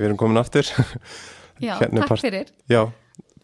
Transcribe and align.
við 0.00 0.08
erum 0.08 0.18
komin 0.20 0.40
aftur. 0.40 0.68
Já, 1.60 1.74
Hérna 1.76 2.00
takk 2.02 2.08
part- 2.14 2.24
fyrir. 2.24 2.48
Já, 2.72 2.86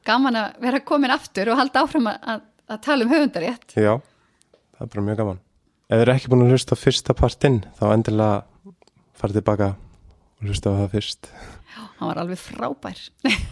Gaman 0.07 0.37
að 0.39 0.61
vera 0.63 0.79
komin 0.87 1.11
aftur 1.13 1.51
og 1.53 1.59
halda 1.59 1.83
áfram 1.83 2.07
að, 2.09 2.45
að, 2.71 2.77
tala 2.87 3.05
um 3.05 3.11
höfundarétt. 3.11 3.73
já, 3.75 3.97
það 4.79 4.85
er 4.87 4.91
bara 4.93 5.03
mjög 5.09 5.19
gaman. 5.21 5.41
Ef 5.91 5.99
þið 5.99 6.03
er 6.05 6.13
ekki 6.15 6.31
búin 6.33 6.45
að 6.47 6.53
hlusta 6.55 6.79
fyrsta 6.79 7.17
partinn, 7.19 7.59
þá 7.79 7.85
endilega 7.91 8.37
farið 9.19 9.41
tilbaka 9.41 9.69
og 9.75 10.47
hlusta 10.47 10.71
á 10.71 10.79
það 10.79 10.95
fyrst. 10.95 11.29
Hann 11.99 12.09
var 12.13 12.21
alveg 12.23 12.39
frábær. 12.41 13.03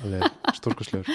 Alveg 0.06 0.24
stórkoslegur. 0.60 1.10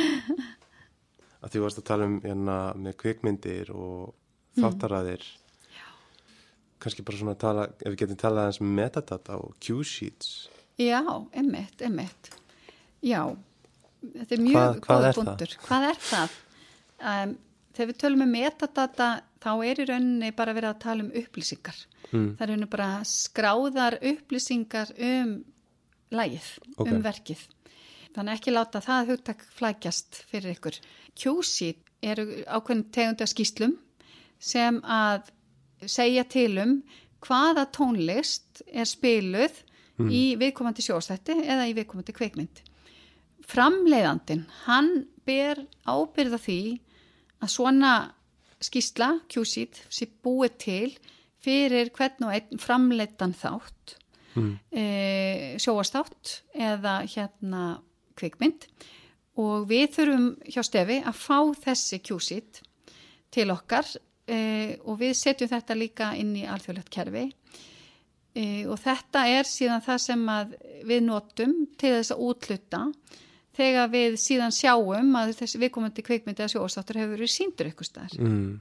Að 1.40 1.54
því 1.56 1.64
varst 1.64 1.80
að 1.82 1.88
tala 1.88 2.10
um 2.12 2.20
hérna 2.28 2.60
með 2.76 2.98
kvikmyndir 3.00 3.72
og 3.72 4.12
þáttaræðir. 4.60 5.24
Kannski 6.84 7.04
bara 7.08 7.20
svona 7.20 7.34
að 7.36 7.42
tala, 7.48 7.66
ef 7.80 7.90
við 7.94 8.00
getum 8.04 8.20
talað 8.22 8.44
aðeins 8.46 8.62
með 8.64 8.76
metadata 8.84 9.40
og 9.40 9.56
Q-sheets. 9.64 10.36
Já, 10.80 11.02
emmitt, 11.36 11.82
emmitt. 11.84 12.32
Já, 13.04 13.24
þetta 14.04 14.36
er 14.36 14.44
mjög 14.46 14.82
góð 14.86 15.08
punktur. 15.18 15.56
Hvað 15.66 15.88
er 15.90 16.02
það? 16.08 16.38
Um, 17.00 17.34
þegar 17.76 17.90
við 17.92 18.00
tölum 18.04 18.24
um 18.26 18.32
metadata 18.32 19.10
þá 19.44 19.52
er 19.68 19.82
í 19.84 19.88
rauninni 19.90 20.32
bara 20.36 20.56
verið 20.56 20.74
að 20.74 20.82
tala 20.86 21.06
um 21.06 21.12
upplýsingar. 21.20 21.78
Mm. 22.10 22.30
Það 22.38 22.44
er 22.46 22.52
rauninni 22.52 22.70
bara 22.72 22.90
skráðar 23.08 24.00
upplýsingar 24.12 24.94
um 24.96 25.34
lægið, 26.16 26.48
Ok. 26.78 26.88
um 26.88 27.04
verkið. 27.06 27.44
Þannig 28.16 28.40
ekki 28.40 28.56
láta 28.56 28.82
það 28.82 29.12
hugtak 29.14 29.46
flækjast 29.60 30.24
fyrir 30.32 30.56
ykkur. 30.56 30.80
Q-sheet 31.20 31.84
eru 32.02 32.26
ákveðin 32.48 32.88
tegunda 32.96 33.28
skýslum 33.28 33.76
sem 34.40 34.80
að 34.82 35.30
segja 35.88 36.24
til 36.28 36.58
um 36.60 36.78
hvaða 37.24 37.68
tónlist 37.76 38.64
er 38.68 38.88
spiluð 38.88 39.64
í 40.08 40.24
viðkomandi 40.40 40.86
sjóstætti 40.86 41.36
eða 41.44 41.68
í 41.68 41.76
viðkomandi 41.78 42.16
kveikmynd. 42.16 42.62
Framleiðandin, 43.50 44.46
hann 44.66 44.92
ber 45.26 45.64
ábyrða 45.90 46.40
því 46.40 46.62
að 47.44 47.54
svona 47.54 47.94
skýsla, 48.64 49.14
Q-sheet, 49.32 49.84
sé 49.90 50.10
búið 50.24 50.58
til 50.62 50.90
fyrir 51.44 51.92
hvern 51.96 52.28
og 52.28 52.36
einn 52.36 52.62
framleittan 52.62 53.34
þátt, 53.38 53.96
mm. 54.36 54.54
e, 54.72 54.86
sjóastátt 55.62 56.42
eða 56.54 57.00
hérna 57.08 57.80
kvikmynd 58.20 58.68
og 59.40 59.70
við 59.70 59.94
þurfum 59.96 60.30
hjá 60.52 60.64
stefi 60.68 61.00
að 61.00 61.16
fá 61.16 61.38
þessi 61.64 62.02
Q-sheet 62.04 62.62
til 63.32 63.48
okkar 63.54 63.88
e, 64.28 64.40
og 64.84 65.00
við 65.00 65.16
setjum 65.16 65.52
þetta 65.54 65.78
líka 65.78 66.12
inn 66.20 66.36
í 66.36 66.44
alþjóðlegt 66.50 66.92
kerfi 66.92 67.30
e, 68.36 68.66
og 68.70 68.78
þetta 68.80 69.26
er 69.28 69.48
síðan 69.50 69.82
það 69.86 69.98
sem 70.06 70.24
að 70.34 70.56
við 70.90 71.04
notum 71.08 71.54
til 71.78 71.92
þess 71.98 72.14
að 72.16 72.24
útluta 72.30 72.82
þegar 73.60 73.90
við 73.92 74.16
síðan 74.22 74.54
sjáum 74.56 75.16
að 75.20 75.34
þessi 75.42 75.60
viðkomandi 75.60 76.04
kvikmyndi 76.08 76.44
eða 76.46 76.54
sjóastáttur 76.54 77.00
hefur 77.02 77.16
verið 77.18 77.34
síndur 77.34 77.70
ykkur 77.74 77.88
staðar. 77.90 78.16
Mm. 78.24 78.60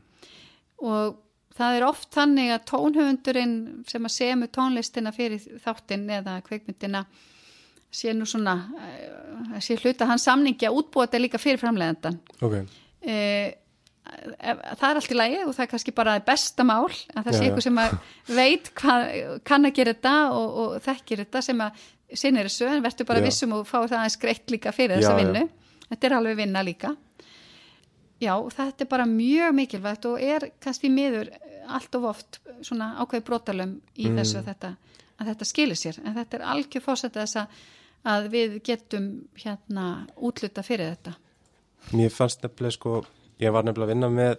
og 0.82 1.18
það 1.58 1.76
er 1.76 1.84
oft 1.88 2.10
þannig 2.14 2.52
að 2.54 2.64
tónhöfundurinn 2.70 3.54
sem 3.90 4.04
að 4.06 4.14
semur 4.14 4.50
tónlistina 4.54 5.10
fyrir 5.14 5.40
þáttinn 5.64 6.04
eða 6.18 6.36
kveikmyndina 6.46 7.04
sé 7.90 8.12
nú 8.14 8.26
svona 8.28 8.52
eh, 8.84 9.58
sé 9.64 9.74
hluta 9.80 10.06
hans 10.06 10.26
samningi 10.28 10.66
að 10.68 10.76
útbúa 10.82 11.06
þetta 11.08 11.22
líka 11.22 11.40
fyrir 11.42 11.58
framleiðandan 11.62 12.18
Ok, 12.44 12.54
ef- 13.02 13.56
það 14.08 14.88
er 14.90 15.00
allt 15.00 15.12
í 15.12 15.16
lagi 15.18 15.38
og 15.44 15.52
það 15.56 15.64
er 15.64 15.70
kannski 15.72 15.94
bara 15.96 16.14
besta 16.24 16.64
mál 16.66 16.86
að 16.88 17.22
það 17.26 17.32
Já, 17.32 17.38
sé 17.38 17.44
já. 17.44 17.50
ykkur 17.52 17.66
sem 17.66 17.80
að 17.82 17.96
veit 18.38 18.70
hvað, 18.80 19.06
kann 19.48 19.68
að 19.68 19.74
gera 19.78 19.94
þetta 19.96 20.14
og, 20.32 20.58
og 20.64 20.76
þekkir 20.86 21.22
þetta 21.24 21.42
sem 21.48 21.60
að 21.66 21.82
sinnir 22.16 22.48
þessu 22.48 22.68
en 22.72 22.82
verður 22.86 23.08
bara 23.10 23.20
Já. 23.22 23.26
vissum 23.28 23.52
og 23.58 23.66
fá 23.68 23.76
það 23.82 23.98
aðeins 24.00 24.18
greitt 24.22 24.54
líka 24.54 24.72
fyrir 24.72 24.96
Já, 24.96 25.02
þessa 25.02 25.12
já. 25.12 25.20
vinnu 25.24 25.44
þetta 25.90 26.08
er 26.10 26.16
alveg 26.18 26.38
vinna 26.40 26.62
líka 26.64 26.94
já, 28.18 28.32
þetta 28.56 28.84
er 28.86 28.90
bara 28.90 29.06
mjög 29.06 29.54
mikilvægt 29.60 30.06
og 30.10 30.22
er 30.24 30.48
kannski 30.64 30.90
miður 30.90 31.28
allt 31.68 31.94
of 31.98 32.06
oft 32.08 32.40
svona 32.64 32.94
ákveði 33.02 33.24
brotalum 33.28 33.76
í 33.94 34.08
Mm. 34.08 34.16
þessu 34.22 34.40
að 34.40 34.48
þetta, 34.52 34.70
að 35.20 35.28
þetta 35.32 35.46
skilir 35.52 35.78
sér 35.78 35.98
en 36.04 36.16
þetta 36.16 36.38
er 36.40 36.46
algjör 36.54 36.82
fórsetta 36.82 37.20
þess 37.26 37.36
að, 37.42 37.60
að 38.08 38.28
við 38.32 38.56
getum 38.66 39.06
hérna 39.38 39.84
útluta 40.16 40.64
fyrir 40.66 40.94
þetta 40.96 41.14
mér 41.94 42.10
fannst 42.10 42.42
nefnilega 42.42 42.74
sko, 42.74 42.94
ég 43.42 43.52
var 43.54 43.66
nefnilega 43.66 43.88
að 43.88 43.94
vinna 43.94 44.10
með, 44.12 44.38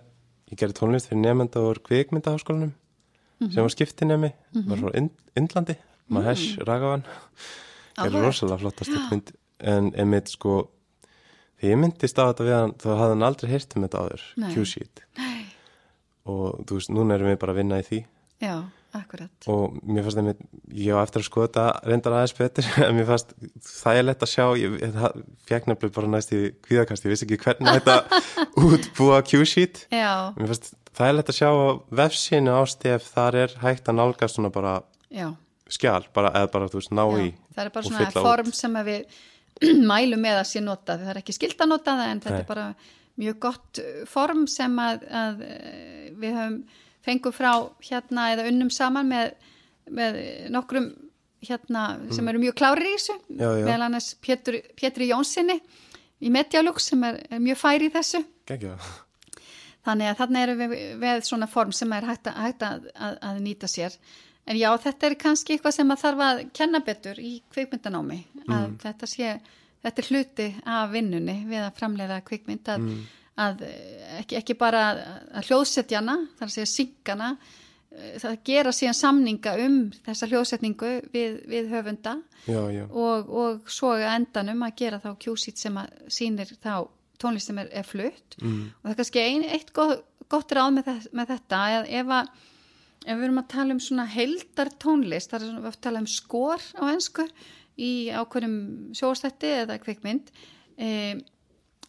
ég 0.51 0.59
gerði 0.59 0.77
tónlist 0.79 1.09
fyrir 1.09 1.21
nefnda 1.23 1.63
úr 1.69 1.79
kvikmyndaháskólanum 1.85 2.73
sem 3.39 3.63
var 3.63 3.71
skiptinemi, 3.71 4.33
var 4.67 4.81
frá 4.81 4.95
Ind 4.99 5.13
Indlandi, 5.39 5.75
Mahesh 6.11 6.57
Raghavan, 6.67 7.05
gerði 7.95 8.09
Áhugavert. 8.09 8.25
rosalega 8.25 8.59
flotta 8.63 8.87
stuttmynd, 8.87 9.31
en 9.63 9.91
einmitt 9.95 10.31
sko, 10.33 10.57
þegar 11.59 11.71
ég 11.71 11.79
myndist 11.79 12.19
á 12.19 12.23
þetta 12.27 12.47
við 12.47 12.57
hann, 12.57 12.73
þá 12.81 12.89
hafði 12.95 13.13
hann 13.13 13.27
aldrei 13.29 13.51
heyrt 13.53 13.75
um 13.77 13.85
þetta 13.85 14.01
áður. 14.03 14.25
Q-sheet. 14.55 15.03
Og 16.29 16.59
þú 16.67 16.79
veist, 16.79 16.91
núna 16.93 17.15
erum 17.15 17.31
við 17.31 17.39
bara 17.41 17.55
að 17.55 17.61
vinna 17.61 17.79
í 17.79 17.87
því. 17.87 18.01
já, 18.43 18.55
akkurat 18.97 19.47
og 19.51 19.77
mér 19.85 20.05
fannst 20.05 20.21
einmitt, 20.21 20.41
ég 20.73 20.97
á 20.97 21.03
eftir 21.03 21.21
að 21.21 21.27
skoða 21.27 21.47
þetta 21.47 21.89
reyndar 21.91 22.15
aðeins 22.17 22.35
betur, 22.37 22.69
en 22.87 22.97
mér 22.97 23.07
fannst 23.09 23.33
þægilegt 23.69 24.25
að 24.25 24.31
sjá, 24.33 24.45
ég, 24.59 24.77
fekk 25.49 25.69
nefnilega 25.69 25.95
bara 25.99 26.11
næst 26.15 26.33
í 26.35 26.41
kvíðakast, 26.65 27.05
ég 27.05 27.13
vissi 27.13 27.27
ekki 27.27 27.41
hvernig 27.43 27.79
þetta 27.79 28.21
útbúa 28.69 29.21
Q-sheet 29.29 29.85
já, 29.93 30.11
mér 30.37 30.53
fannst 30.53 30.71
þægilegt 30.99 31.33
að 31.33 31.39
sjá 31.39 31.49
á 31.49 31.67
vefsínu 32.01 32.55
ástef, 32.57 33.11
þar 33.13 33.41
er 33.45 33.57
hægt 33.63 33.91
að 33.91 33.99
nálgast 34.01 34.39
svona 34.39 34.53
bara 34.53 34.79
já, 35.13 35.29
skjál, 35.69 36.03
bara, 36.15 36.33
eða 36.41 36.53
bara 36.55 36.69
þú 36.71 36.81
veist, 36.81 36.95
ná 36.95 37.05
já. 37.05 37.25
í 37.27 37.33
það 37.53 37.65
er 37.65 37.73
bara 37.75 37.91
svona 37.91 38.11
form 38.15 38.51
út. 38.51 38.57
sem 38.57 38.79
við 38.89 39.19
mælum 39.91 40.23
með 40.23 40.41
að 40.41 40.47
sé 40.49 40.63
notað 40.63 41.03
það 41.03 41.13
er 41.13 41.21
ekki 41.21 41.35
skilt 41.35 41.61
að 41.61 41.73
nota 41.73 41.95
það 41.99 42.13
en 42.13 42.21
þetta 42.25 42.37
Nei. 42.37 42.43
er 42.43 42.49
bara 42.49 42.67
mjög 43.19 43.39
gott 43.43 43.81
uh, 43.83 44.03
form 44.09 44.45
sem 44.49 44.77
að, 44.81 45.03
að 45.21 45.41
uh, 45.45 46.05
við 46.19 46.37
höfum 46.39 46.61
fengum 47.05 47.33
frá 47.35 47.51
hérna 47.89 48.29
eða 48.33 48.47
unnum 48.51 48.69
saman 48.73 49.07
með, 49.09 49.33
með 49.89 50.17
nokkrum 50.53 50.89
hérna 51.47 51.83
sem 52.11 52.27
eru 52.27 52.41
mjög 52.43 52.57
klárir 52.59 52.89
í 52.89 52.95
þessu 52.97 53.15
Mm. 53.29 53.37
Já, 53.39 53.49
já. 53.59 53.65
meðal 53.69 53.85
annars 53.87 54.09
Pétur, 54.19 54.57
Pétri 54.75 55.07
Jónssoni 55.11 55.59
í 56.19 56.31
Medialux 56.33 56.89
sem 56.91 57.03
er, 57.07 57.21
er 57.31 57.39
mjög 57.39 57.57
fær 57.61 57.85
í 57.85 57.91
þessu 57.93 58.23
Gekja. 58.49 58.73
Þannig 59.87 60.09
að 60.11 60.17
þarna 60.19 60.41
erum 60.43 60.59
við 60.59 60.73
við 60.99 61.21
svona 61.23 61.47
form 61.47 61.71
sem 61.71 61.93
er 61.95 62.03
hægt, 62.09 62.27
að, 62.27 62.39
hægt 62.43 62.63
að, 62.67 62.89
að, 62.95 63.13
að 63.29 63.37
nýta 63.45 63.69
sér. 63.71 63.95
En 64.49 64.57
já, 64.59 64.67
þetta 64.81 65.07
er 65.07 65.15
kannski 65.21 65.55
eitthvað 65.55 65.75
sem 65.77 65.93
að 65.93 66.01
þarf 66.03 66.23
að 66.25 66.41
kenna 66.57 66.81
betur 66.83 67.19
í 67.21 67.31
kvikmyndanámi. 67.53 68.17
Að 68.49 68.65
þetta 68.83 69.07
sé, 69.07 69.31
þetta 69.85 70.01
er 70.03 70.09
hluti 70.09 70.47
af 70.65 70.91
vinnunni 70.91 71.37
við 71.47 71.63
að 71.63 71.77
framleiða 71.79 72.19
kvikmynd 72.27 72.71
að, 72.73 72.87
að 73.39 73.63
eh, 73.67 74.19
ekki, 74.19 74.37
ekki 74.41 74.57
bara 74.59 74.83
að, 74.91 75.01
að 75.39 75.49
hljóðsetjana, 75.49 76.15
þar 76.39 76.47
að 76.47 76.53
segja 76.55 76.69
syngana, 76.73 77.29
eh, 77.93 78.13
það 78.21 78.37
gera 78.51 78.75
síðan 78.75 78.99
samninga 78.99 79.55
um 79.65 79.79
þessa 80.05 80.29
hljóðsetningu 80.31 80.93
við, 81.13 81.39
við 81.49 81.73
höfunda 81.73 82.17
já, 82.45 82.61
já, 82.75 82.83
og, 82.89 83.33
og 83.43 83.71
svo 83.71 83.95
að 83.95 84.07
endanum 84.13 84.67
að 84.67 84.77
gera 84.83 85.01
þá 85.03 85.11
kjúsít 85.25 85.61
sem 85.61 85.79
að 85.79 85.93
sýnir 86.11 86.53
þá 86.59 86.87
tónlist 87.19 87.51
sem 87.51 87.59
er, 87.61 87.71
er 87.75 87.87
flutt 87.87 88.37
mm. 88.39 88.61
og 88.79 88.85
það 88.85 88.93
er 88.93 89.01
kannski 89.01 89.25
ein, 89.25 89.47
eitt 89.57 89.73
gott, 89.75 90.05
gott 90.31 90.53
ráð 90.55 90.75
með, 90.77 90.91
þess, 90.91 91.11
með 91.15 91.33
þetta 91.33 91.63
að 91.79 91.89
ef, 91.99 92.13
að, 92.19 92.29
ef 93.05 93.09
við 93.15 93.25
erum 93.27 93.41
að 93.41 93.49
tala 93.55 93.75
um 93.75 93.81
svona 93.83 94.05
heldar 94.09 94.71
tónlist, 94.79 95.31
það 95.31 95.41
er 95.41 95.49
svona 95.49 95.63
við 95.65 95.71
oft 95.73 95.81
tala 95.85 96.03
um 96.03 96.11
skor 96.11 96.69
á 96.79 96.83
ennsku 96.91 97.27
í 97.79 97.91
ákveðnum 98.11 98.95
sjóstætti 98.97 99.51
eða 99.63 99.79
kvikmynd 99.83 100.31
e, 100.75 100.89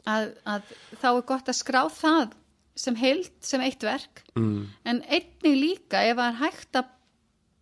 að, 0.08 0.30
að 0.48 0.72
þá 1.00 1.08
er 1.10 1.24
gott 1.28 1.48
að 1.52 1.58
skrá 1.58 1.82
það 1.92 2.36
sem 2.80 2.96
held, 2.96 3.30
sem 3.44 3.60
eitt 3.60 3.82
verk. 3.84 4.22
Mm. 4.38 4.68
en 4.88 5.00
einnig 5.04 5.56
líka 5.58 6.00
ef 6.06 6.16
það 6.16 6.28
er 6.30 6.38
hægt 6.40 6.78
að 6.80 6.92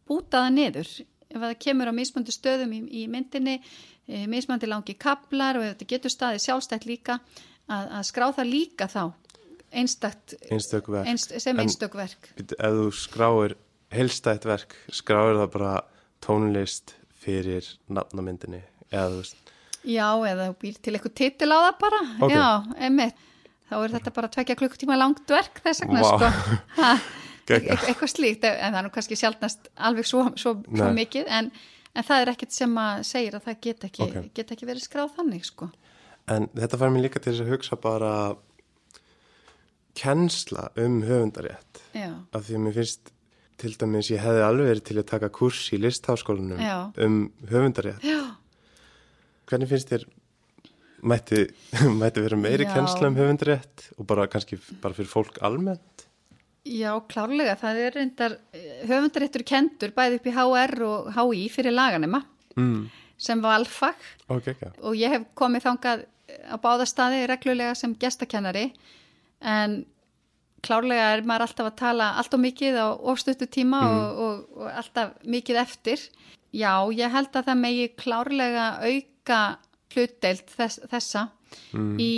búta 0.09 0.45
það 0.45 0.53
niður. 0.55 0.91
Ef 1.29 1.41
það 1.43 1.55
kemur 1.65 1.91
á 1.91 1.99
mismöndi 1.99 2.33
stöðum 2.33 2.73
í, 2.73 2.81
í 3.03 3.07
myndinni 3.11 3.57
e, 3.59 4.27
mismöndi 4.31 4.69
langi 4.71 4.95
kaplar 4.97 5.59
og 5.59 5.67
ef 5.67 5.75
þetta 5.75 5.89
getur 5.91 6.15
staðið 6.15 6.45
sjálfstætt 6.47 6.87
líka 6.89 7.19
að, 7.69 7.91
að 7.99 8.07
skrá 8.09 8.29
það 8.37 8.53
líka 8.53 8.89
þá. 8.89 9.03
Einstakt 9.69 10.37
einstök 10.49 10.87
verk. 10.89 11.09
einst, 11.11 11.35
sem 11.43 11.53
En- 11.57 11.67
einstök 11.67 11.99
verk. 11.99 12.31
Býtu, 12.39 12.57
ef 12.57 12.79
þú 12.79 12.87
skráir 12.97 13.57
heilstætt 13.93 14.47
verk, 14.49 14.77
skráir 14.93 15.37
það 15.43 15.51
bara 15.59 15.75
tónlist 16.25 16.95
fyrir 17.21 17.67
nafnamyndinni 17.93 18.63
eða 18.89 19.11
þú 19.13 19.21
veist 19.21 19.48
já 19.85 20.09
eða 20.33 20.49
þú 20.51 20.57
býr 20.63 20.77
til 20.83 20.95
eitthvað 20.97 21.15
titil 21.21 21.51
á 21.55 21.59
það 21.67 21.79
bara. 21.85 22.01
Ok. 22.21 22.33
já, 22.35 22.49
einmitt. 22.87 23.25
Þá 23.69 23.75
er 23.85 23.93
þetta 23.99 24.13
bara 24.17 24.29
tvekja 24.33 24.57
klukkutíma 24.57 24.97
langt 24.97 25.29
verk 25.29 25.61
þess 25.65 25.83
vegna 25.85 26.01
Vá. 26.03 26.11
sko. 26.13 26.29
Ha, 26.79 26.93
e 27.49 27.59
eitthvað 27.75 28.11
slíkt 28.13 28.45
en 28.49 28.73
það 28.73 28.79
er 28.81 28.87
nú 28.87 28.93
kannski 28.93 29.17
sjálfnast 29.17 29.69
alveg 29.77 30.05
svo, 30.09 30.27
svo, 30.37 30.55
svo 30.69 30.89
mikið 30.97 31.29
en, 31.33 31.51
en 31.95 32.05
það 32.05 32.23
er 32.25 32.33
ekkert 32.35 32.53
sem 32.57 32.75
að 32.81 33.05
segir 33.09 33.37
að 33.39 33.47
það 33.49 33.61
get 33.69 33.87
ekki, 33.89 34.09
Ok. 34.09 34.27
get 34.37 34.53
ekki 34.57 34.69
verið 34.69 34.85
skráð 34.85 35.15
þannig 35.17 35.47
sko. 35.49 35.71
En 36.29 36.49
þetta 36.53 36.81
fær 36.81 36.93
mér 36.93 37.07
líka 37.07 37.23
til 37.25 37.33
að 37.39 37.49
hugsa 37.55 37.77
bara 37.81 38.13
kennsla 39.99 40.69
um 40.79 41.01
höfundarétt. 41.03 41.81
Já, 41.97 42.13
af 42.33 42.45
því 42.47 42.55
að 42.59 42.65
mér 42.67 42.77
finnst 42.77 43.13
til 43.59 43.73
dæmis 43.81 44.11
ég 44.13 44.21
hefði 44.23 44.43
alveg 44.47 44.69
verið 44.71 44.85
til 44.87 44.99
að 45.01 45.09
taka 45.11 45.29
kurs 45.35 45.65
í 45.75 45.81
listháskólanum 45.83 46.61
Já. 46.63 46.77
um 47.03 47.17
höfundarétt. 47.51 48.05
Já, 48.07 48.21
hvernig 49.49 49.69
finnst 49.71 49.93
þér 49.93 50.05
mætti, 51.09 51.45
mætti 52.01 52.25
vera 52.25 52.37
meiri 52.41 52.67
Já. 52.67 52.73
kennsla 52.75 53.09
um 53.11 53.17
höfundarétt 53.19 53.89
og 53.99 54.07
bara 54.11 54.27
kannski 54.31 54.59
bara 54.83 54.95
fyrir 54.97 55.11
fólk 55.13 55.39
almennt? 55.47 56.05
Já, 56.69 56.91
klárlega, 57.09 57.55
það 57.57 57.79
er 57.87 57.95
reyndar 57.97 58.33
höfundaréttur 58.91 59.45
kendur 59.49 59.93
bæði 59.97 60.19
upp 60.19 60.27
í 60.29 60.35
HR 60.37 60.75
og 60.89 61.13
HI 61.17 61.47
fyrir 61.55 61.73
laganema 61.77 62.25
Mm. 62.59 62.89
sem 63.17 63.39
valfag 63.41 63.95
Ok, 64.29 64.49
ok. 64.51 64.63
og 64.83 64.97
ég 64.99 65.13
hef 65.13 65.23
komið 65.39 65.63
þangað 65.63 66.01
á 66.51 66.57
báðastaði 66.59 67.21
reglulega 67.31 67.77
sem 67.79 67.93
gestakennari 67.95 68.73
en 69.41 69.85
klárlega 70.67 71.13
er 71.15 71.23
maður 71.23 71.45
alltaf 71.47 71.69
að 71.71 71.77
tala 71.79 72.09
allt 72.19 72.35
og 72.35 72.41
mikið 72.43 72.75
á 72.83 72.87
ofstuttu 72.99 73.47
tíma 73.47 73.79
og, 73.87 74.19
og, 74.19 74.41
og 74.59 74.73
alltaf 74.81 75.13
mikið 75.23 75.61
eftir. 75.63 76.03
Já, 76.55 76.73
ég 76.97 77.13
held 77.13 77.35
að 77.37 77.51
það 77.51 77.61
megi 77.63 77.89
klárlega 77.99 78.67
auka 78.81 79.41
hlutdeild 79.93 80.51
þess, 80.53 80.81
þessa 80.89 81.29
í 82.01 82.13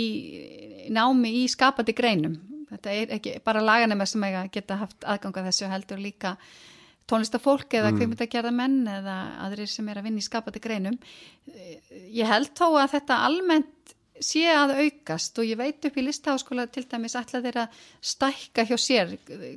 námi 0.91 1.35
í 1.41 1.45
skapandi 1.51 1.95
greinum. 1.95 2.35
Þetta 2.71 2.93
er 2.95 3.15
ekki 3.17 3.37
bara 3.43 3.63
laganema 3.63 4.07
sem 4.07 4.23
eiga 4.23 4.45
að 4.45 4.53
geta 4.55 4.79
haft 4.79 5.07
aðganga 5.07 5.47
þessu 5.49 5.71
heldur 5.71 5.99
líka 5.99 6.37
tónlistafólk 7.11 7.73
eða 7.75 7.91
kveimutagerða 7.97 8.53
menn 8.55 8.85
eða 8.87 9.15
aðrir 9.47 9.67
sem 9.67 9.87
er 9.91 9.99
að 9.99 10.07
vinna 10.07 10.21
í 10.21 10.27
skapandi 10.27 10.61
greinum. 10.63 10.95
Ég 12.11 12.29
held 12.29 12.53
þó 12.55 12.69
að 12.79 12.93
þetta 12.95 13.19
almennt 13.27 13.95
sé 14.21 14.45
að 14.53 14.75
aukast 14.85 15.39
og 15.41 15.47
ég 15.49 15.57
veit 15.59 15.85
upp 15.87 15.97
í 15.97 16.05
listaháskóla 16.05 16.67
til 16.71 16.85
dæmis 16.89 17.17
ætla 17.17 17.41
þeirra 17.43 17.65
stækka 18.05 18.67
hjá 18.69 18.77
sér 18.79 19.15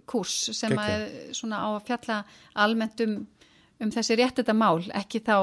kurs 0.08 0.48
sem 0.56 0.72
að 0.72 0.90
Geggjað. 0.90 1.04
er 1.28 1.38
svona 1.38 1.60
á 1.60 1.68
að 1.68 1.84
fjalla 1.90 2.18
almennt 2.64 3.04
um, 3.04 3.18
um 3.82 3.90
þessi 3.94 4.16
réttita 4.20 4.54
mál, 4.54 4.82
ekki 4.94 5.20
þá 5.26 5.36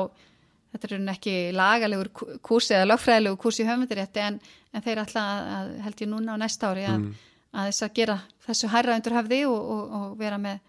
þetta 0.71 0.87
er 0.87 0.91
raunin 0.95 1.11
ekki 1.11 1.33
lagalegur 1.51 2.09
kurs 2.47 2.69
eða 2.71 2.85
lögfræðilegur 2.93 3.39
kurs 3.43 3.59
í 3.59 3.65
höfundarétti 3.67 4.21
en, 4.23 4.37
en 4.71 4.85
þeir 4.85 5.01
ætla 5.03 5.23
að, 5.33 5.49
að 5.57 5.71
held 5.87 6.03
ég 6.05 6.11
núna 6.13 6.35
á 6.39 6.41
næsta 6.41 6.69
ári 6.71 6.85
að, 6.87 7.07
að 7.51 7.67
þess 7.71 7.83
að 7.87 7.95
gera 7.99 8.15
þessu 8.47 8.69
hærra 8.71 8.95
undir 8.95 9.17
höfði 9.19 9.41
og, 9.51 9.57
og, 9.75 9.97
og 9.99 10.13
vera 10.21 10.37
með 10.39 10.61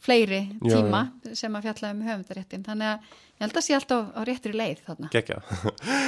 fleiri 0.00 0.38
Já, 0.64 0.78
tíma 0.78 1.02
sem 1.36 1.56
að 1.58 1.66
fjalla 1.68 1.90
um 1.92 2.00
höfundaréttin 2.08 2.64
þannig 2.64 2.88
að 2.94 3.10
ég 3.12 3.44
held 3.44 3.56
að 3.60 3.66
sé 3.68 3.76
alltaf 3.76 4.08
á 4.16 4.20
réttri 4.24 4.52
leið 4.56 4.80
þarna. 4.86 5.10
Gekja. 5.12 5.42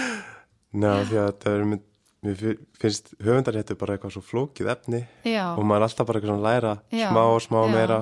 Ná, 0.83 0.91
því 1.09 1.19
að 1.21 1.31
það 1.43 1.57
er 1.59 1.65
mynd, 1.69 1.85
mér 2.25 2.39
fi- 2.41 2.59
finnst 2.81 3.13
höfundaréttu 3.21 3.77
bara 3.81 3.99
eitthvað 3.99 4.15
svo 4.17 4.23
flókið 4.25 4.71
efni 4.73 5.03
Já. 5.29 5.51
og 5.53 5.61
maður 5.69 5.83
er 5.85 5.89
alltaf 5.91 6.09
bara 6.09 6.21
eitthvað 6.23 6.33
svona 6.33 6.41
að 6.41 6.49
læra 6.49 6.73
Já, 6.97 7.09
smá 7.13 7.23
og 7.29 7.43
smá 7.45 7.59
já. 7.67 7.73
meira. 7.77 8.01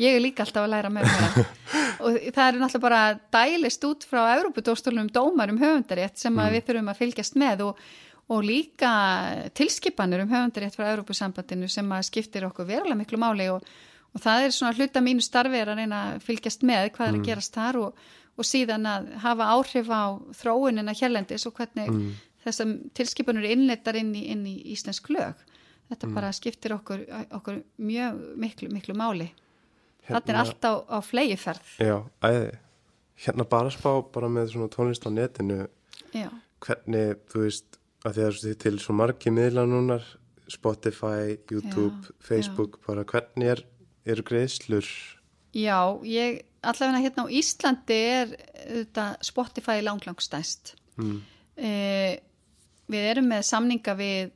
Ég 0.00 0.16
er 0.16 0.24
líka 0.24 0.44
alltaf 0.46 0.64
að 0.64 0.72
læra 0.72 0.92
með 0.92 1.12
mér 1.12 1.36
og 2.00 2.16
það 2.34 2.42
er 2.46 2.58
náttúrulega 2.60 2.82
bara 2.82 3.02
dælist 3.34 3.84
út 3.88 4.04
frá 4.08 4.20
Európudóstólunum 4.36 5.10
dómar 5.12 5.52
um 5.52 5.60
höfundarétt 5.60 6.20
sem 6.20 6.36
að 6.40 6.56
við 6.56 6.66
þurfum 6.68 6.92
að 6.92 7.00
fylgjast 7.00 7.38
með 7.40 7.64
og, 7.68 7.80
og 8.32 8.44
líka 8.44 8.92
tilskipanir 9.56 10.24
um 10.24 10.32
höfundarétt 10.32 10.76
frá 10.76 10.88
Európusambandinu 10.90 11.68
sem 11.72 11.96
skiptir 12.08 12.46
okkur 12.48 12.68
verulega 12.68 12.98
miklu 12.98 13.20
máli 13.22 13.48
og, 13.52 13.64
og 14.12 14.22
það 14.22 14.46
er 14.46 14.54
svona 14.56 14.76
hluta 14.76 15.02
mínu 15.04 15.24
starfi 15.24 15.60
er 15.60 15.72
að 15.72 15.82
reyna 15.82 16.02
að 16.12 16.22
fylgjast 16.28 16.64
með 16.66 16.92
hvað 16.96 17.08
er 17.08 17.18
að 17.20 17.26
gerast 17.30 17.58
þar 17.58 17.80
og, 17.84 18.06
og 18.36 18.48
síðan 18.48 18.88
að 18.90 19.10
hafa 19.24 19.50
áhrif 19.56 19.90
á 19.92 20.04
þróunina 20.42 20.96
hérlendis 20.96 21.48
og 21.48 21.56
hvernig 21.56 21.90
mm. 21.92 22.06
þessam 22.44 22.78
tilskipanur 22.96 23.46
er 23.46 23.56
innleitar 23.56 23.98
inn 24.00 24.14
í, 24.14 24.28
inn 24.34 24.46
í 24.48 24.58
íslensk 24.74 25.10
lög. 25.14 25.40
Þetta 25.86 26.08
bara 26.10 26.32
skiptir 26.34 26.74
okkur, 26.74 27.04
okkur 27.36 27.60
mjög 27.78 28.16
miklu, 28.42 28.68
miklu 28.74 28.96
máli. 28.98 29.28
Þetta 30.06 30.32
er 30.32 30.38
allt 30.42 30.68
á, 30.68 30.72
á 30.86 30.98
flegiferð. 31.04 31.72
Já, 31.82 31.96
æði. 32.24 32.52
Hérna 33.24 33.46
bara 33.48 33.72
spá 33.72 33.90
bara 34.12 34.28
með 34.28 34.52
svona 34.52 34.70
tónlist 34.72 35.06
á 35.08 35.10
netinu, 35.10 35.66
Já, 36.12 36.28
hvernig, 36.64 37.22
þú 37.32 37.42
veist, 37.46 37.78
að 38.04 38.18
því 38.18 38.24
að 38.26 38.48
er 38.50 38.58
til 38.64 38.74
svo 38.82 38.96
margi 38.96 39.32
miðla 39.32 39.64
núnar, 39.68 40.04
Spotify, 40.52 41.38
YouTube, 41.50 42.06
Já, 42.06 42.16
Facebook, 42.28 42.78
bara 42.86 43.04
hvernig 43.08 43.54
er, 43.56 43.64
eru 44.06 44.22
greiðslur? 44.22 44.86
já 45.56 45.80
ég, 46.04 46.42
allavega 46.60 47.00
hérna 47.00 47.24
á 47.24 47.32
Íslandi 47.32 47.96
er 47.96 48.34
þetta 48.68 49.06
Spotify 49.24 49.80
langlangstæst. 49.80 50.74
Mm. 51.00 51.22
Eh, 51.56 52.18
við 52.92 53.08
erum 53.10 53.30
með 53.32 53.46
samninga 53.48 53.96
við 53.98 54.34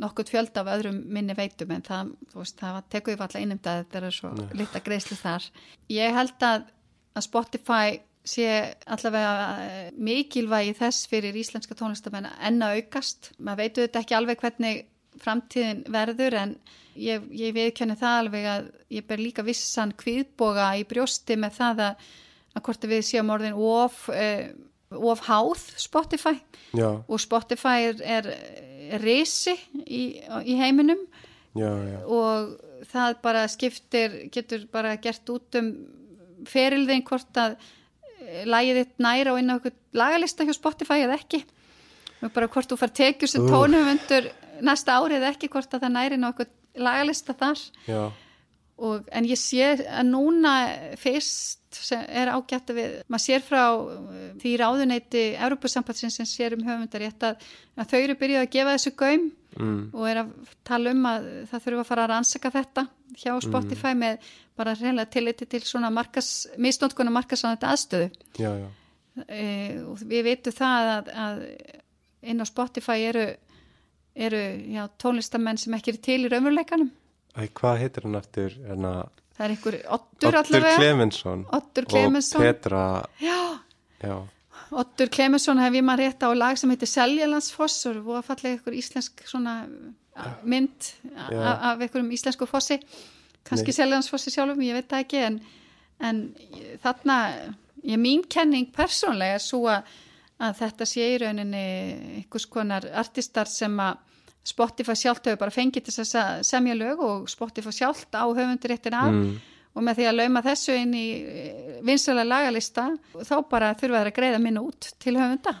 nokkurt 0.00 0.32
fjölda 0.32 0.62
af 0.64 0.72
öðrum 0.76 1.02
minni 1.12 1.36
veitum 1.36 1.74
en 1.74 1.84
það, 1.84 2.14
veist, 2.34 2.58
það 2.60 2.80
tekur 2.92 3.14
við 3.14 3.26
alltaf 3.26 3.44
innum 3.44 3.60
það, 3.64 3.84
þetta 3.84 4.00
er 4.00 4.16
svo 4.18 4.32
lita 4.60 4.82
greiðslu 4.84 5.20
þar. 5.20 5.46
Ég 5.92 6.18
held 6.18 6.48
að, 6.48 6.66
að 7.14 7.26
Spotify 7.28 8.00
sé 8.24 8.48
allavega 8.88 9.34
eh, 9.60 9.88
mikilvægi 10.00 10.72
þess 10.78 11.08
fyrir 11.10 11.36
íslenska 11.36 11.76
tónlistamenn 11.76 12.30
enn 12.40 12.64
að 12.64 12.80
aukast. 12.80 13.34
Maður 13.38 13.62
veitu 13.64 13.84
þetta 13.84 14.04
ekki 14.04 14.18
alveg 14.18 14.40
hvernig 14.40 14.84
framtíðin 15.20 15.84
verður 15.92 16.36
en 16.40 16.54
ég, 16.98 17.24
ég 17.34 17.54
viðkenni 17.54 17.96
það 18.00 18.20
alveg 18.20 18.50
að 18.50 18.68
ég 18.96 19.06
ber 19.08 19.22
líka 19.22 19.44
vissan 19.46 19.94
kviðboga 19.98 20.72
í 20.80 20.84
brjósti 20.88 21.36
með 21.40 21.58
það 21.58 21.82
að, 21.88 22.06
að 22.54 22.64
hvort 22.68 22.86
við 22.90 23.04
séum 23.08 23.32
orðin 23.34 23.58
of, 23.58 24.00
uh, 24.10 24.48
of 24.94 25.24
háð 25.28 25.66
Spotify 25.80 26.36
Já, 26.74 26.88
og 27.06 27.22
Spotify 27.22 27.90
er, 27.90 28.02
er 28.02 28.30
risi 29.02 29.54
í, 29.84 30.02
í 30.44 30.56
heiminum 30.58 31.00
já, 31.56 31.70
já. 31.70 31.98
og 32.06 32.54
það 32.90 33.18
bara 33.24 33.46
skiptir, 33.50 34.18
getur 34.34 34.66
bara 34.72 34.96
gert 35.00 35.30
út 35.32 35.58
um 35.60 35.70
ferilðin 36.48 37.04
hvort 37.06 37.40
að 37.40 37.56
eh, 37.56 38.44
lagið 38.48 38.82
þitt 38.82 39.04
næra 39.06 39.34
og 39.34 39.40
inn 39.40 39.54
á 39.54 39.56
lagalista 39.96 40.46
hjá 40.46 40.54
Spotify 40.56 41.04
eða 41.04 41.18
ekki. 41.20 41.44
Og 42.24 42.32
bara 42.34 42.48
hvort 42.48 42.70
þú 42.70 42.78
far 42.80 42.92
tekjur 42.94 43.30
sem 43.30 43.46
tónum 43.48 43.88
undir 43.90 44.30
næsta 44.64 44.98
árið 44.98 45.20
eða 45.20 45.32
ekki 45.34 45.50
hvort 45.52 45.74
að 45.74 45.86
það 45.86 45.96
næri 45.96 46.18
inn 46.18 46.26
á 46.26 46.32
okkur 46.32 46.50
lagalista 46.84 47.36
þar. 47.38 47.64
Já, 47.88 48.02
og, 48.82 49.04
en 49.14 49.26
ég 49.28 49.38
sé 49.38 49.74
að 49.78 50.08
núna 50.08 50.54
fyrst 50.98 51.62
sem 51.74 52.02
er 52.06 52.30
ágætt 52.30 52.70
að 52.70 52.78
við, 52.78 52.96
maður 53.10 53.24
sér 53.24 53.42
frá 53.44 53.62
uh, 53.74 54.26
því 54.42 54.52
ráðuneyti 54.60 55.22
Európusambandsins 55.42 56.18
sem 56.18 56.28
sér 56.28 56.56
um 56.56 56.64
höfundarétt 56.66 57.26
að, 57.26 57.44
að 57.78 57.90
þau 57.92 57.98
eru 58.00 58.16
byrjuð 58.20 58.42
að 58.42 58.52
gefa 58.54 58.74
þessu 58.76 58.92
gaum 58.98 59.28
mm, 59.58 59.80
og 59.92 60.08
er 60.10 60.22
að 60.24 60.32
tala 60.66 60.94
um 60.94 61.06
að 61.10 61.28
það 61.50 61.66
þurfa 61.66 61.84
að 61.84 61.90
fara 61.90 62.06
að 62.06 62.12
rannsaka 62.14 62.52
þetta 62.54 62.86
hjá 63.22 63.32
Spotify 63.46 63.94
með 63.98 64.32
bara 64.58 64.74
reynilega 64.78 65.12
tilliti 65.14 65.48
til 65.50 65.62
svona 65.66 65.90
markas, 65.94 66.32
misnótkona 66.58 67.14
markasanandi 67.14 67.66
aðstöðu. 67.66 68.10
Já, 68.38 68.50
já. 68.58 68.68
e, 69.28 69.46
og 69.86 70.02
við 70.02 70.28
veitum 70.28 70.54
það 70.54 70.90
að, 70.96 71.14
að 71.26 71.42
inn 72.30 72.42
á 72.42 72.46
Spotify 72.50 73.06
eru, 73.10 73.24
eru 74.14 74.44
já, 74.74 74.84
tónlistamenn 74.98 75.62
sem 75.62 75.74
ekki 75.78 75.94
eru 75.94 76.04
til 76.06 76.20
í 76.22 76.30
raunveruleikanum 76.32 76.90
Æ, 77.34 77.48
hvað 77.58 77.80
heitir 77.82 78.04
hann 78.06 78.18
eftir? 78.20 78.54
En 78.70 78.84
að 78.86 79.00
það 79.34 79.44
er 79.48 79.54
einhver 79.56 79.76
Ottur 79.96 80.36
allavega. 80.38 80.76
Clemensson 80.78 81.40
Oddur 81.58 81.88
Clemensson 81.90 82.40
og 82.40 82.46
Petra, 82.46 82.82
já, 83.20 83.38
já, 84.04 84.14
Ottur 84.84 85.10
Clemensson 85.14 85.58
hef 85.62 85.74
ég 85.74 85.84
maður 85.86 86.04
rétt 86.06 86.22
á 86.22 86.30
lag 86.34 86.58
sem 86.60 86.70
heitir 86.70 86.90
Seljalandsfoss 86.90 87.80
og 87.90 87.98
voru 88.06 88.20
að 88.22 88.28
falla 88.30 88.54
ykkur 88.58 88.76
íslensk 88.78 89.24
svona 89.26 89.56
a- 90.16 90.30
mynd 90.46 90.88
af 91.26 91.82
einhverjum 91.82 92.12
íslensku 92.14 92.46
fossi. 92.46 92.78
Kannski 93.44 93.74
Seljalandsfossi 93.76 94.30
sjálfum, 94.32 94.62
ég 94.64 94.78
veit 94.78 94.88
það 94.88 95.02
ekki 95.04 95.18
en, 95.26 95.40
en 96.00 96.22
þarna 96.82 97.18
ég 97.84 97.98
mín 98.00 98.22
kenning 98.30 98.70
persónlega 98.72 99.36
er 99.36 99.42
svo 99.44 99.66
að, 99.68 99.90
að 100.40 100.54
þetta 100.62 100.86
sé 100.88 101.10
í 101.12 101.18
rauninni 101.20 101.64
einhvers 102.22 102.46
konar 102.48 102.86
artistar 103.02 103.50
sem 103.50 103.74
að 103.84 103.98
Spotify 104.44 104.92
sjálft 104.94 105.24
hefur 105.26 105.40
bara 105.40 105.50
fengið 105.54 105.86
til 105.86 105.94
þess 105.96 106.14
að 106.20 106.42
semja 106.44 106.74
lög 106.76 107.00
og 107.00 107.28
Spotify 107.32 107.72
sjálft 107.72 108.12
á 108.12 108.24
höfunduréttin 108.28 108.94
af. 108.98 109.10
Mm. 109.12 109.34
og 109.74 109.82
með 109.82 109.96
því 109.98 110.04
að 110.06 110.14
lauma 110.20 110.40
þessu 110.44 110.74
inn 110.78 110.92
í 110.94 111.06
vinsala 111.82 112.22
lagalista 112.22 112.84
þá 113.26 113.32
bara 113.50 113.72
þurfa 113.74 114.02
þær 114.04 114.10
að 114.12 114.14
greiða 114.20 114.38
minna 114.38 114.60
út 114.62 114.92
til 115.02 115.16
höfunda. 115.18 115.56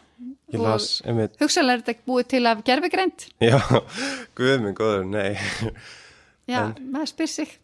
Ég 0.52 0.60
Og- 0.60 1.40
hugsalega 1.40 1.74
er 1.74 1.82
þetta 1.82 2.04
búið 2.06 2.28
til 2.30 2.46
af 2.46 2.60
gerfigreind 2.62 3.24
já, 3.42 3.58
guð 4.38 4.60
minn 4.62 4.74
góður, 4.78 5.02
nei, 5.10 5.34
já, 6.46 6.60
En- 6.62 6.92
maður 6.94 7.10
spyr 7.10 7.26
sig. 7.32 7.58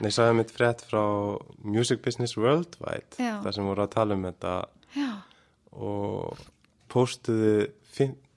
Nei, 0.00 0.08
sagði 0.08 0.30
einmitt 0.32 0.54
frétt 0.56 0.80
frá 0.88 1.02
Music 1.62 2.00
Business 2.00 2.32
Worldwide, 2.40 3.18
Já. 3.20 3.34
þar 3.44 3.52
sem 3.58 3.64
voru 3.68 3.84
að 3.84 3.90
tala 3.92 4.14
um 4.16 4.22
þetta. 4.24 4.54
Já, 4.96 5.10
og 5.76 6.38
póstuðu 6.88 7.68
fimm, 7.92 8.14
l- 8.14 8.27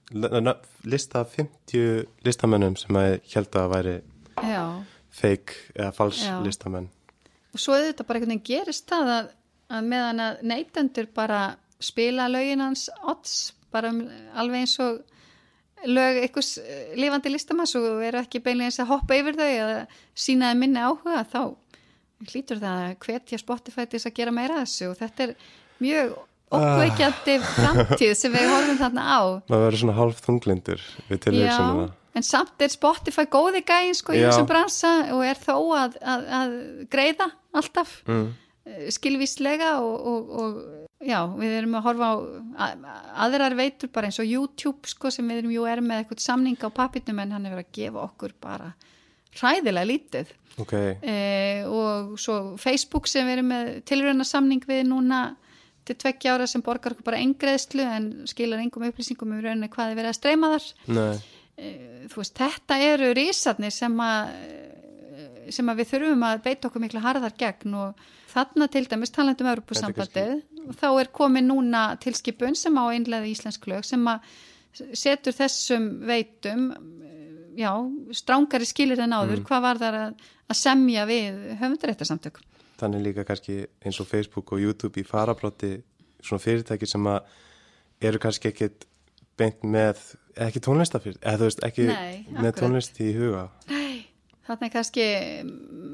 lista 0.84 1.22
af 1.22 1.36
50 1.36 2.08
listamennum 2.26 2.76
sem 2.80 2.98
að 2.98 3.20
held 3.34 3.60
að 3.60 3.70
væri 3.76 3.94
já 4.42 4.64
fake 5.12 5.72
eða 5.76 5.92
fals 5.94 6.24
Já. 6.24 6.40
listamenn. 6.44 6.88
og 7.52 7.60
svo 7.60 7.76
er 7.76 7.90
þetta 7.90 8.06
bara 8.08 8.20
einhvern 8.20 8.34
veginn 8.34 8.46
gerist 8.48 8.88
það 8.88 9.14
að, 9.16 9.32
að 9.76 9.88
meðan 9.92 10.24
að 10.24 10.44
neytendur 10.48 11.08
bara 11.14 11.40
spila 11.82 12.28
lögin 12.30 12.62
hans 12.64 12.86
odds, 13.02 13.52
bara 13.72 13.90
um, 13.92 14.04
alveg 14.38 14.64
eins 14.64 14.78
og 14.80 15.02
lög 15.88 16.20
einhvers 16.22 16.54
eh, 16.62 16.94
lifandi 16.96 17.32
listamanns 17.32 17.74
og 17.76 18.04
eru 18.06 18.22
ekki 18.22 18.40
beinlega 18.40 18.70
eins 18.70 18.80
að 18.80 18.92
hoppa 18.94 19.18
yfir 19.18 19.36
þau 19.36 19.48
eða 19.50 19.78
sínaði 20.14 20.60
minni 20.60 20.80
áhuga 20.80 21.24
þá 21.28 21.42
hlýtur 22.22 22.60
það 22.62 22.84
að 22.86 22.98
hvetja 23.02 23.40
Spotify 23.42 23.84
til 23.84 23.98
þess 23.98 24.12
að 24.12 24.18
gera 24.20 24.34
meira 24.34 24.60
þessu 24.62 24.92
og 24.92 25.00
þetta 25.00 25.26
er 25.26 25.34
mjög 25.82 26.14
okkveikjandi 26.58 27.38
framtíð 27.48 28.14
sem 28.18 28.36
við 28.36 28.52
horfum 28.52 28.78
þarna 28.84 29.08
á. 29.08 29.20
Maður 29.48 29.66
verður 29.66 29.82
svona 29.84 29.98
hálf 29.98 30.22
þunglindur 30.26 30.86
við 31.08 31.26
tilvíksununa 31.26 31.90
en 32.12 32.26
samt 32.26 32.60
er 32.62 32.72
Spotify 32.72 33.24
góði 33.30 33.62
gæði 33.64 33.96
sko 33.96 34.14
í 34.14 34.20
Já. 34.20 34.28
þessum 34.28 34.48
bransa 34.50 34.92
og 35.16 35.24
er 35.24 35.40
þó 35.40 35.56
að, 35.78 35.98
að, 36.04 36.24
að 36.38 36.54
greiða 36.92 37.28
alltaf 37.56 37.94
mm. 38.04 38.26
skilvíslega 38.92 39.74
og, 39.80 40.08
og, 40.12 40.32
og 40.42 41.08
já, 41.08 41.18
við 41.38 41.56
erum 41.58 41.78
að 41.78 41.86
horfa 41.88 42.10
á 42.12 42.14
að, 42.66 42.86
aðrar 43.26 43.56
veitur 43.58 43.92
bara 43.94 44.10
eins 44.10 44.20
og 44.22 44.28
YouTube 44.28 44.90
sko 44.90 45.12
sem 45.14 45.28
við 45.28 45.42
erum 45.42 45.56
jú 45.56 45.66
erum 45.68 45.88
með 45.88 46.02
eitthvað 46.02 46.24
samning 46.26 46.60
á 46.60 46.68
papirnum 46.74 47.22
en 47.24 47.36
hann 47.36 47.48
er 47.48 47.56
verið 47.56 47.68
að 47.68 47.76
gefa 47.80 48.04
okkur 48.06 48.36
bara 48.42 48.72
hræðilega 49.32 49.88
lítið. 49.88 50.32
Ok, 50.60 50.74
e, 51.00 51.14
og 51.64 52.18
svo 52.20 52.58
Facebook 52.60 53.08
sem 53.08 53.24
við 53.24 53.38
erum 53.38 53.54
með 53.54 53.70
tilröna 53.88 54.26
samning 54.28 54.60
við 54.68 54.84
núna 54.90 55.22
til 55.88 55.98
tveggja 55.98 56.36
ára 56.36 56.48
sem 56.50 56.62
borgar 56.64 56.94
okkur 56.94 57.06
bara 57.06 57.20
engreðslu 57.22 57.84
en 57.84 58.10
skilar 58.30 58.62
engum 58.62 58.86
upplýsingum 58.86 59.32
um 59.34 59.40
rauninni 59.42 59.70
hvað 59.72 59.92
er 59.92 59.98
verið 59.98 60.12
að 60.12 60.18
streyma 60.20 60.52
þar. 60.54 60.68
Nei. 60.98 61.14
E, 61.52 61.70
þú 62.10 62.20
veist, 62.22 62.38
þetta 62.38 62.78
eru 62.92 63.10
rísarnir 63.18 63.74
sem 63.74 64.04
að 64.04 64.36
sem 65.52 65.68
að 65.68 65.82
við 65.82 65.90
þurfum 65.92 66.24
að 66.26 66.42
beita 66.46 66.68
okkur 66.68 66.82
miklu 66.84 67.02
harðar 67.02 67.34
gegn 67.38 67.76
og 67.78 68.02
þarna 68.32 68.68
til 68.72 68.84
dæmis 68.88 69.12
talandum 69.14 69.50
Europasambandið 69.52 70.32
og 70.62 70.78
þá 70.78 70.88
er 70.90 71.10
komið 71.14 71.48
núna 71.48 71.82
tilskipun 72.02 72.56
sem 72.58 72.78
á 72.78 72.84
einlega 72.92 73.28
íslensk 73.28 73.66
lög 73.70 73.86
sem 73.86 74.06
að 74.08 74.30
setur 74.96 75.36
þessum 75.36 75.88
veitum 76.08 76.70
já, 77.58 77.72
strángari 78.16 78.68
skilir 78.68 79.02
en 79.04 79.12
áður, 79.12 79.42
hvað 79.44 79.64
var 79.66 79.82
þar 79.82 79.98
að, 79.98 80.22
að 80.48 80.60
semja 80.62 81.04
við 81.10 81.42
höfundaréttarsamtök 81.60 82.40
þannig 82.82 83.04
líka 83.08 83.24
kannski 83.28 83.60
eins 83.86 84.00
og 84.02 84.08
Facebook 84.10 84.52
og 84.52 84.60
YouTube 84.62 85.00
í 85.00 85.06
farabróti 85.06 85.76
svona 86.22 86.42
fyrirtæki 86.42 86.86
sem 86.90 87.06
að 87.10 87.22
eru 88.02 88.18
kannski 88.22 88.50
ekkit 88.50 88.86
beint 89.38 89.62
með 89.64 90.00
ekki 90.42 90.60
tónlistafyrir, 90.64 91.16
eða 91.22 91.38
þú 91.40 91.48
veist 91.48 91.64
ekki 91.66 91.86
Nei, 91.88 92.26
með 92.36 92.52
tónlist 92.60 93.00
í 93.04 93.12
huga 93.16 93.46
Þarna 94.42 94.66
er 94.66 94.72
kannski 94.74 95.04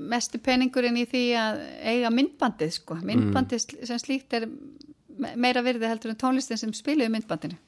mestu 0.08 0.38
peningurinn 0.40 0.96
í 0.96 1.04
því 1.06 1.20
að 1.36 1.58
eiga 1.92 2.08
myndbandið 2.16 2.70
sko. 2.78 2.96
Myndbandið 3.04 3.60
sem 3.84 3.98
slíkt 4.00 4.32
er 4.38 4.46
me- 5.20 5.34
meira 5.36 5.60
virði 5.66 5.90
heldur 5.90 6.14
en 6.14 6.16
tónlistin 6.22 6.56
sem 6.56 6.72
spiluði 6.72 7.12
myndbandinu. 7.12 7.58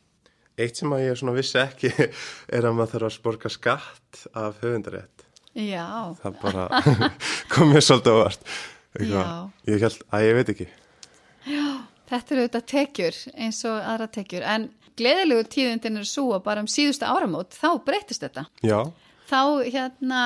Eitt 0.56 0.80
sem 0.80 0.88
að 0.96 1.04
ég 1.04 1.20
svona 1.20 1.36
vissi 1.36 1.60
ekki 1.60 1.92
er 2.56 2.64
að 2.64 2.78
maður 2.78 2.94
þarf 2.96 3.08
að 3.10 3.14
sporga 3.18 3.52
skatt 3.52 4.22
af 4.32 4.56
höfundarétt 4.64 5.26
Já, 5.60 5.84
það 6.22 6.40
bara 6.46 6.66
kom 7.52 7.72
mér 7.74 7.84
svolítið 7.84 8.16
ávart 8.16 8.48
Já. 8.48 8.79
Ég 8.98 9.84
held 9.84 10.02
að 10.10 10.26
ég 10.26 10.38
veit 10.38 10.52
ekki. 10.54 10.68
Þetta 12.10 12.34
eru 12.34 12.42
auðvitað 12.42 12.66
tekjur 12.72 13.18
eins 13.38 13.60
og 13.68 13.76
aðra 13.78 14.08
tekjur. 14.10 14.42
En 14.42 14.66
gleðilegu 14.98 15.46
tíðundin 15.54 16.00
er 16.00 16.08
svo 16.08 16.32
að 16.34 16.42
bara 16.48 16.64
um 16.64 16.70
síðustu 16.70 17.06
áramót 17.06 17.54
þá 17.54 17.70
breytist 17.86 18.26
þetta. 18.26 18.48
já, 18.66 18.80
Þá 19.30 19.42
hérna 19.70 20.22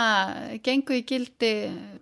gengu 0.65 0.97
í 0.97 1.05
gildi 1.05 1.53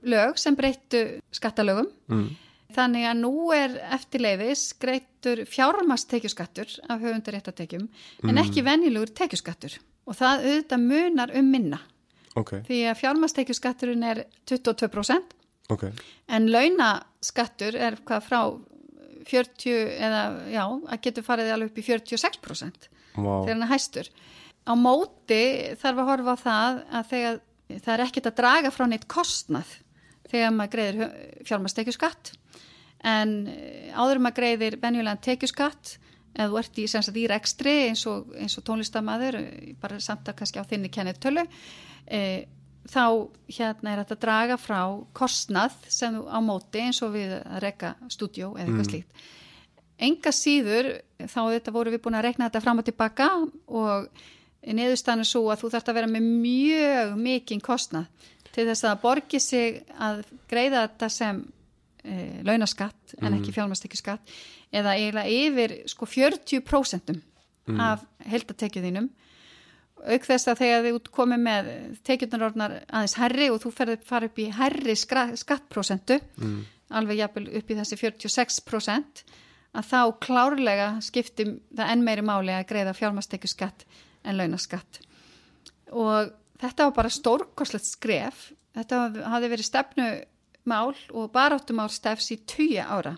lög 0.07 0.39
sem 0.39 0.55
breyttu 0.55 1.19
skattalögum. 1.35 1.89
Mm. 2.07 2.29
Þannig 2.73 3.07
að 3.11 3.19
nú 3.19 3.33
er 3.53 3.75
eftirleiðis 3.93 4.63
greittur 4.81 5.43
fjármastekjuskattur 5.51 6.71
af 6.89 7.03
höfundaréttatekjum 7.03 7.89
en 8.31 8.41
ekki 8.41 8.63
venjulegur 8.65 9.11
tekjuskattur. 9.19 9.75
Og 10.07 10.17
það 10.17 10.47
auðvitað 10.47 10.87
munar 10.87 11.35
um 11.37 11.51
minna. 11.53 11.83
Ok, 12.39 12.55
því 12.65 12.79
að 12.89 13.01
fjármastekjuskatturinn 13.03 14.07
er 14.09 14.23
22% 14.49 15.35
ok 15.71 15.85
en 16.33 16.51
launaskattur 16.51 17.79
er 17.79 18.01
hvað 18.03 18.27
frá 18.27 18.41
40 19.29 19.71
eða 20.03 20.23
já, 20.51 20.65
að 20.65 21.01
getur 21.07 21.27
farið 21.27 21.53
alveg 21.55 21.71
upp 21.71 21.79
í 21.79 21.87
46% 21.87 22.89
wow. 23.15 23.45
þegar 23.45 23.55
hann 23.55 23.65
er 23.67 23.73
hæstur. 23.73 24.11
Á 24.63 24.73
móti 24.79 25.43
þarf 25.81 26.03
að 26.03 26.11
horfa 26.11 26.35
á 26.35 26.43
það 26.43 26.83
að 26.83 27.09
þegar 27.13 27.41
það 27.73 27.95
er 27.95 28.05
ekkert 28.07 28.29
að 28.29 28.39
draga 28.43 28.73
frá 28.75 28.85
neitt 28.91 29.09
kostnað 29.11 29.75
þegar 30.31 30.55
maður 30.57 30.73
greiðir 30.77 31.13
fjármastekjuskatt 31.49 32.33
en 33.13 33.35
eh, 33.51 33.91
áður 33.95 34.21
en 34.21 34.27
maður 34.27 34.39
greiðir 34.41 34.79
venjulegan 34.83 35.23
tekjuskatt 35.25 35.97
eða 36.33 36.49
þú 36.49 36.59
ert 36.63 36.79
í, 36.81 36.87
sem 36.89 37.05
sagt, 37.05 37.19
í 37.21 37.29
rekstri 37.29 37.75
eins 37.91 38.05
og, 38.09 38.31
eins 38.39 38.57
og 38.57 38.65
tónlistamæður 38.69 39.39
bara 39.83 39.99
samt 40.01 40.31
að 40.31 40.39
kannski 40.39 40.63
á 40.63 40.69
þinni 40.69 40.89
kennitölu 40.93 41.45
e, 42.07 42.21
þá 42.91 43.05
hérna 43.53 43.93
er 43.93 44.03
þetta 44.03 44.17
að 44.17 44.23
draga 44.25 44.59
frá 44.59 44.81
kostnað 45.17 45.77
sem 45.93 46.19
á 46.19 46.39
móti 46.43 46.83
eins 46.83 47.03
og 47.05 47.15
við 47.15 47.37
að 47.39 47.63
reka 47.65 47.95
stúdjó 48.11 48.53
eða 48.57 48.67
eitthvað 48.67 48.91
slíkt. 48.91 49.25
Enga 50.03 50.33
síður 50.35 50.89
þá 51.21 51.41
þetta 51.53 51.75
voru 51.75 51.93
við 51.95 52.03
búin 52.03 52.19
að 52.19 52.27
rekna 52.27 52.49
þetta 52.49 52.63
fram 52.65 52.83
og 52.83 52.87
tilbaka 52.89 53.29
og 53.71 54.09
niðurstanu 54.63 55.27
svo 55.27 55.47
að 55.53 55.63
þú 55.63 55.73
þarft 55.75 55.91
að 55.91 55.99
vera 56.01 56.11
með 56.11 56.29
mjög 56.43 57.17
mikinn 57.19 57.63
kostnað 57.63 58.31
til 58.53 58.67
þess 58.69 58.87
að 58.87 59.03
borgi 59.03 59.41
sig 59.41 59.83
að 59.97 60.23
greiða 60.51 60.85
þetta 60.87 61.09
sem 61.13 61.41
e, 62.05 62.43
launaskatt 62.47 63.17
en 63.21 63.39
ekki 63.39 63.55
fjármastekjuskatt 63.55 64.35
eða 64.75 64.97
eiginlega 64.99 65.39
yfir 65.47 65.77
sko 65.91 66.09
40% 66.09 67.15
af 67.79 68.03
heldatekjuðinum 68.27 69.09
auk 70.03 70.25
þess 70.27 70.49
að 70.51 70.59
þegar 70.63 70.83
þið 70.87 70.97
út 70.99 71.11
komið 71.15 71.41
með 71.47 71.71
tekjurnar 72.09 72.45
aðeins 72.91 73.15
herri 73.21 73.51
og 73.51 73.61
þú 73.63 73.73
ferði 73.77 73.97
fara 74.09 74.27
upp 74.31 74.39
í 74.43 74.49
herri 74.57 74.95
skra- 74.99 75.37
skattprósentu 75.39 76.19
alveg 76.93 77.17
jafnvel 77.23 77.49
upp 77.61 77.71
í 77.71 77.77
þessi 77.79 77.97
46% 78.01 79.23
að 79.73 79.87
þá 79.89 80.01
klárlega 80.21 80.89
skipti 81.01 81.47
það 81.77 81.93
enn 81.95 82.03
meiri 82.05 82.23
máli 82.23 82.53
að 82.53 82.67
greiða 82.69 82.93
fjármastekjuskatt 82.99 83.87
en 84.25 84.37
launaskatt. 84.37 84.99
Og 85.93 86.33
þetta 86.61 86.85
var 86.91 86.93
bara 86.99 87.09
stórkoslegt 87.11 87.87
skref. 87.89 88.53
Þetta 88.77 88.99
hafði 89.33 89.49
verið 89.55 89.65
stefnumál 89.71 90.93
og 91.13 91.31
baráttumál 91.33 91.89
stefs 91.91 92.29
í 92.35 92.37
tuja 92.45 92.85
ára. 92.93 93.15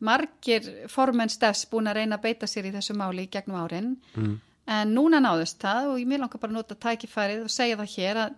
Margir 0.00 0.86
formenn 0.88 1.28
stefs 1.28 1.66
búin 1.68 1.90
að 1.90 1.98
reyna 2.00 2.16
að 2.16 2.22
beita 2.28 2.46
sér 2.48 2.70
í 2.70 2.72
þessu 2.72 2.94
máli 2.96 3.26
í 3.26 3.30
gegnum 3.34 3.58
árin. 3.60 3.90
Mm. 4.14 4.38
En 4.70 4.94
núna 4.94 5.20
náðust 5.22 5.60
það 5.62 5.92
og 5.92 6.00
ég 6.00 6.10
mér 6.10 6.22
langar 6.24 6.42
bara 6.42 6.54
nota 6.54 6.76
tækifærið 6.78 7.46
og 7.46 7.52
segja 7.52 7.78
það 7.80 7.94
hér 7.96 8.20
að, 8.24 8.36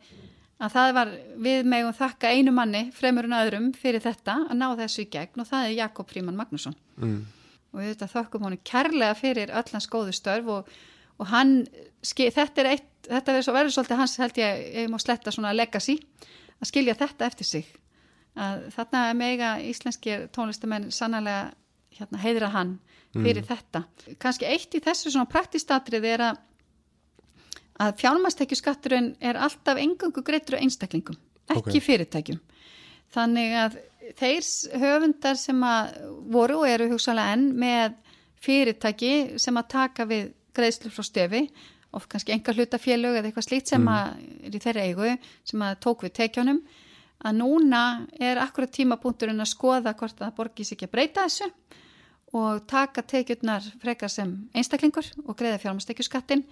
að 0.63 0.77
það 0.77 0.95
var 0.99 1.13
við 1.49 1.69
megum 1.75 1.99
þakka 1.99 2.33
einu 2.33 2.55
manni 2.57 2.85
fremur 2.97 3.29
en 3.29 3.39
öðrum 3.41 3.69
fyrir 3.77 4.05
þetta 4.05 4.39
að 4.47 4.59
ná 4.61 4.69
þessu 4.81 5.05
í 5.05 5.11
gegn 5.13 5.45
og 5.45 5.51
það 5.51 5.67
er 5.67 5.77
Jakob 5.81 6.13
Fríman 6.13 6.39
Magnússon 6.39 6.79
mm. 6.97 7.19
og 7.73 7.83
við 7.83 7.93
þetta 7.93 8.11
þökkum 8.15 8.49
honum 8.49 8.65
kærlega 8.65 9.19
fyrir 9.19 9.53
öll 9.53 9.69
hans 9.75 9.91
góðu 9.93 10.17
störf 10.17 10.51
og, 10.57 10.73
og 11.19 11.31
hann, 11.35 11.61
þetta 12.03 12.65
er 12.65 12.73
eitt 12.77 12.89
þetta 13.09 13.35
verður, 13.35 13.47
svo, 13.47 13.55
verður 13.57 13.77
svolítið 13.77 14.03
hans 14.03 14.19
held 14.21 14.41
ég 14.41 14.67
ég 14.83 14.91
má 14.91 14.99
sletta 15.03 15.33
svona 15.35 15.55
legacy 15.57 15.99
að 16.63 16.69
skilja 16.71 16.99
þetta 16.99 17.29
eftir 17.29 17.49
sig 17.49 17.73
að 18.39 18.69
þarna 18.73 19.03
er 19.09 19.19
mega 19.19 19.49
íslenskir 19.61 20.29
tónlistamenn 20.33 20.91
sannlega 20.95 21.51
hérna, 21.99 22.21
heiðra 22.23 22.49
hann 22.55 22.79
fyrir 23.13 23.45
þetta. 23.45 23.85
Kannski 24.23 24.49
eitt 24.49 24.75
í 24.75 24.81
þessu 24.81 25.13
svona 25.13 25.29
praktistatrið 25.31 26.09
er 26.15 26.27
að 26.31 26.41
að 27.83 27.97
fjármastekjuskatturinn 28.03 29.15
er 29.25 29.39
alltaf 29.41 29.81
engungu 29.81 30.23
greittur 30.25 30.59
á 30.61 30.63
einstaklingum, 30.63 31.17
ekki 31.51 31.81
Ok. 31.81 31.87
fyrirtækjum. 31.87 32.41
Þannig 33.13 33.55
að 33.59 33.79
þeir 34.19 34.47
höfundar 34.83 35.37
sem 35.41 35.59
að 35.67 35.97
voru 36.33 36.61
og 36.63 36.69
eru 36.69 36.89
hugsalega 36.93 37.35
enn 37.37 37.49
með 37.59 37.97
fyrirtæki 38.43 39.39
sem 39.41 39.59
að 39.59 39.69
taka 39.69 40.07
við 40.09 40.33
greiðslu 40.55 40.93
frá 40.93 41.05
stefi 41.07 41.43
of 41.93 42.09
kannski 42.09 42.33
enga 42.33 42.55
hlutafélög 42.57 43.19
eða 43.19 43.29
eitthvað 43.31 43.49
slíkt 43.49 43.73
sem 43.73 43.89
að 43.89 44.15
er 44.47 44.57
í 44.57 44.63
þeirra 44.63 44.87
eigu 44.89 45.11
sem 45.45 45.65
að 45.65 45.81
tók 45.85 46.07
við 46.07 46.15
tekjunum 46.21 46.63
að 47.23 47.39
núna 47.39 47.83
er 48.21 48.41
akkurat 48.43 48.73
tímapunkturinn 48.75 49.43
að 49.43 49.53
skoða 49.53 49.95
hvort 49.95 50.19
að 50.19 50.27
það 50.27 50.37
borgis 50.41 50.73
ekki 50.75 50.89
að 50.89 50.95
breyta 50.97 51.27
þessu 51.29 51.51
og 52.33 52.65
taka 52.67 53.05
tekjurnar 53.05 53.67
frekar 53.83 54.11
sem 54.11 54.33
einstaklingur 54.57 55.07
og 55.27 55.37
greiða 55.39 55.61
fjármastekjuskattin 55.63 56.45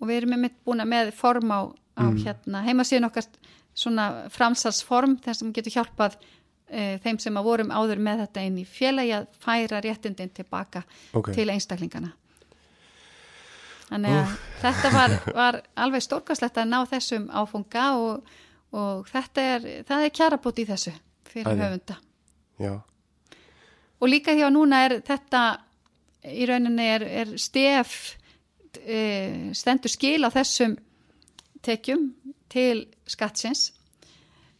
og 0.00 0.08
við 0.10 0.20
erum 0.20 0.36
með 0.36 0.56
búin 0.66 0.84
að 0.84 0.90
með 0.92 1.12
form 1.16 1.52
á, 1.54 1.60
á 1.72 2.04
hérna, 2.12 2.62
heimasíðun 2.66 3.08
okkar 3.08 3.28
svona 3.74 4.08
framsalsform 4.32 5.16
þar 5.24 5.38
sem 5.38 5.52
getur 5.54 5.74
hjálpað 5.78 6.18
e, 6.68 6.98
þeim 7.02 7.18
sem 7.22 7.38
að 7.40 7.48
vorum 7.48 7.72
áður 7.74 8.02
með 8.04 8.24
þetta 8.24 8.44
inn 8.48 8.60
í 8.60 8.66
félagi 8.68 9.14
að 9.16 9.26
færa 9.42 9.80
réttindin 9.82 10.34
tilbaka 10.34 10.84
Ok. 11.12 11.32
til 11.34 11.48
einstaklingana. 11.50 12.12
Þannig 13.88 14.16
að 14.16 14.36
þetta 14.62 14.92
var, 14.94 15.16
var 15.36 15.60
alveg 15.86 16.04
stórkastlegt 16.04 16.58
að 16.58 16.70
ná 16.70 16.78
þessum 16.90 17.26
áfunga 17.30 17.88
og, 18.00 18.36
og 18.74 19.06
þetta 19.10 19.44
er 19.54 19.68
það 19.86 20.06
er 20.06 20.16
kjarabót 20.18 20.58
í 20.58 20.66
þessu 20.68 20.92
fyrir 21.30 21.52
Æði. 21.52 21.62
höfunda. 21.62 21.96
Já, 22.62 22.74
og 24.00 24.10
líka 24.10 24.34
hjá 24.36 24.48
núna 24.52 24.84
er 24.86 24.98
þetta 25.06 25.44
í 26.24 26.46
rauninni 26.48 26.88
er, 26.88 27.04
er 27.22 27.32
stef 27.40 28.14
e, 28.80 29.52
stendur 29.56 29.92
skil 29.92 30.24
á 30.24 30.30
þessum 30.32 30.76
tekjum 31.64 32.10
til 32.52 32.84
skattsins 33.10 33.70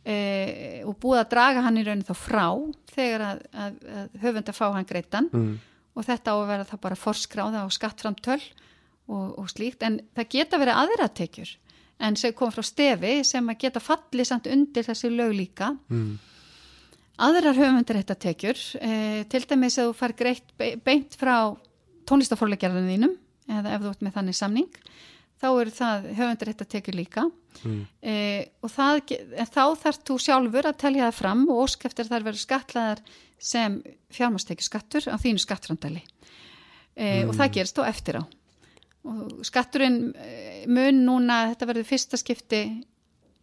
e, 0.04 0.82
og 0.84 0.96
búið 1.00 1.22
að 1.22 1.30
draga 1.34 1.64
hann 1.64 1.80
í 1.80 1.84
rauninni 1.86 2.08
þá 2.08 2.16
frá 2.18 2.46
þegar 2.94 3.26
að, 3.28 3.44
að, 3.52 3.78
að 4.00 4.18
höfunda 4.24 4.56
fá 4.56 4.66
hann 4.74 4.88
greittan 4.88 5.30
mm. 5.32 5.54
og 5.94 6.08
þetta 6.08 6.34
á 6.34 6.36
að 6.36 6.50
vera 6.52 6.68
það 6.68 6.84
bara 6.86 7.00
forskráða 7.00 7.64
og 7.64 7.74
skattframtöl 7.74 8.40
og, 9.08 9.38
og 9.40 9.48
slíkt. 9.52 9.84
En 9.84 10.00
það 10.16 10.30
geta 10.36 10.60
verið 10.60 10.80
aðra 10.84 11.10
tekjur 11.12 11.56
en 12.04 12.16
sem 12.20 12.34
kom 12.36 12.52
frá 12.52 12.64
stefi 12.66 13.16
sem 13.26 13.48
að 13.50 13.60
geta 13.64 13.82
fallið 13.82 14.28
samt 14.28 14.48
undir 14.52 14.86
þessi 14.86 15.10
lög 15.12 15.34
líka. 15.38 15.72
Mm. 15.88 16.18
aðrar 17.24 17.54
höfundarétta 17.54 18.16
tekjur 18.18 18.58
e, 18.82 19.22
til 19.30 19.44
dæmis 19.46 19.78
að 19.78 19.92
þú 19.92 19.94
far 20.00 20.14
greitt 20.18 20.48
be- 20.58 20.74
beint 20.82 21.14
frá 21.14 21.54
tónlistafórleikjarðan 22.10 22.88
þínum 22.90 23.12
eða 23.54 23.76
ef 23.76 23.84
þú 23.84 23.92
ert 23.92 24.02
með 24.02 24.16
þannig 24.16 24.38
samning 24.38 24.78
þá 25.38 25.46
eru 25.60 25.74
það 25.76 26.08
höfundarétta 26.18 26.66
tekjur 26.72 26.96
líka. 26.98 27.24
Mm. 27.62 27.84
e, 28.02 28.14
og 28.64 28.70
það, 28.74 29.12
þá 29.54 29.64
þarf 29.84 30.00
þú 30.08 30.16
sjálfur 30.24 30.66
að 30.66 30.80
telja 30.82 31.06
það 31.06 31.18
fram 31.20 31.44
og 31.46 31.60
ósk 31.68 31.84
eftir 31.86 32.08
að 32.08 32.10
það 32.16 32.26
verður 32.28 32.42
skatlaðar 32.42 33.02
sem 33.38 33.76
fjármastekju 34.14 34.66
skattur 34.66 35.06
á 35.06 35.16
þínu 35.22 35.42
skattframdali 35.42 36.02
e, 36.02 37.22
og 37.28 37.34
það 37.38 37.52
gerist 37.54 37.78
þá 37.78 37.86
eftir 37.92 38.18
á 38.18 38.22
og 39.04 39.44
skatturinn 39.44 39.98
eh, 40.16 40.64
mun 40.70 41.02
núna, 41.06 41.42
þetta 41.52 41.68
verður 41.70 41.88
fyrsta 41.90 42.20
skipti 42.20 42.62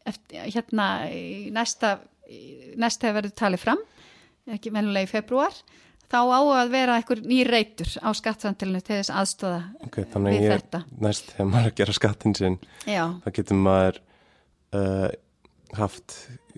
eftir, 0.10 0.48
hérna 0.56 0.88
næsta, 1.54 1.96
næsta 2.82 3.12
verið 3.14 3.36
talið 3.38 3.62
fram, 3.62 3.82
ekki 4.50 4.72
meðlulega 4.74 5.06
í 5.06 5.12
februar, 5.12 5.54
þá 6.12 6.18
á 6.26 6.42
að 6.42 6.72
vera 6.74 6.96
einhver 6.98 7.22
ný 7.24 7.44
reytur 7.48 7.92
á 8.02 8.10
skattframdalinu 8.18 8.82
til 8.84 8.98
þess 8.98 9.14
aðstóða 9.16 9.60
Ok, 9.86 10.00
þannig 10.12 10.34
við 10.40 10.48
ég 10.48 10.56
þetta. 10.58 10.82
næst 11.06 11.30
þegar 11.36 11.52
maður 11.54 11.68
er 11.68 11.72
að 11.72 11.78
gera 11.82 11.96
skattin 11.96 12.36
sinn 12.36 12.58
Já, 12.90 13.04
þá 13.24 13.30
getur 13.38 13.62
maður 13.62 14.00
uh, 14.76 15.08
haft 15.78 16.18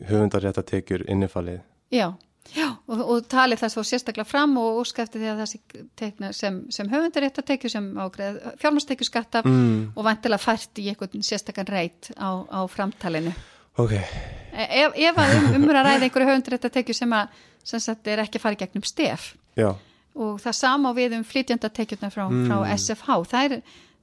höfundarétta 0.10 0.63
tekjur 0.65 1.03
innifalið. 1.12 1.60
Já, 1.93 2.07
já 2.51 2.67
og, 2.67 3.00
og 3.00 3.27
talið 3.31 3.63
þess 3.63 3.77
þá 3.77 3.89
sérstaklega 3.89 4.27
fram 4.27 4.57
og 4.59 4.81
eftir 4.83 5.21
því 5.21 5.29
að 5.31 5.41
það 5.41 6.33
sem, 6.35 6.59
sem 6.73 6.91
höfundarétt 6.91 7.39
að 7.39 7.47
tekju 7.53 7.71
sem 7.71 7.88
ágreð 7.97 8.41
fjármastekju 8.62 9.07
skatta 9.07 9.43
mm. 9.45 9.93
og 9.95 10.07
vantilega 10.07 10.43
fært 10.43 10.83
í 10.83 10.89
einhvern 10.91 11.25
sérstakann 11.25 11.71
reyt 11.71 12.12
á, 12.19 12.43
á 12.43 12.59
framtalinu. 12.69 13.33
Ok, 13.81 13.95
Ef, 14.53 14.93
ef 14.93 15.17
að 15.17 15.31
um, 15.39 15.47
umur 15.57 15.79
að 15.79 15.88
ræða 15.88 16.05
einhverju 16.05 16.29
höfundarétt 16.29 16.67
að 16.67 16.75
tekju 16.75 16.95
sem 17.00 17.15
að 17.17 17.41
sem 17.65 17.81
sagt 17.81 18.07
er 18.12 18.21
ekki 18.21 18.38
að 18.38 18.43
fara 18.43 18.59
gegnum 18.59 18.85
stef 18.85 19.31
já, 19.57 19.71
og 20.13 20.35
það 20.43 20.57
sama 20.59 20.91
við 20.93 21.15
um 21.17 21.23
flytjandatekjurnar 21.25 22.13
frá, 22.13 22.27
frá 22.27 22.57
Mm. 22.59 22.73
SFH. 22.75 23.15
Það 23.31 23.45
er, 23.45 23.55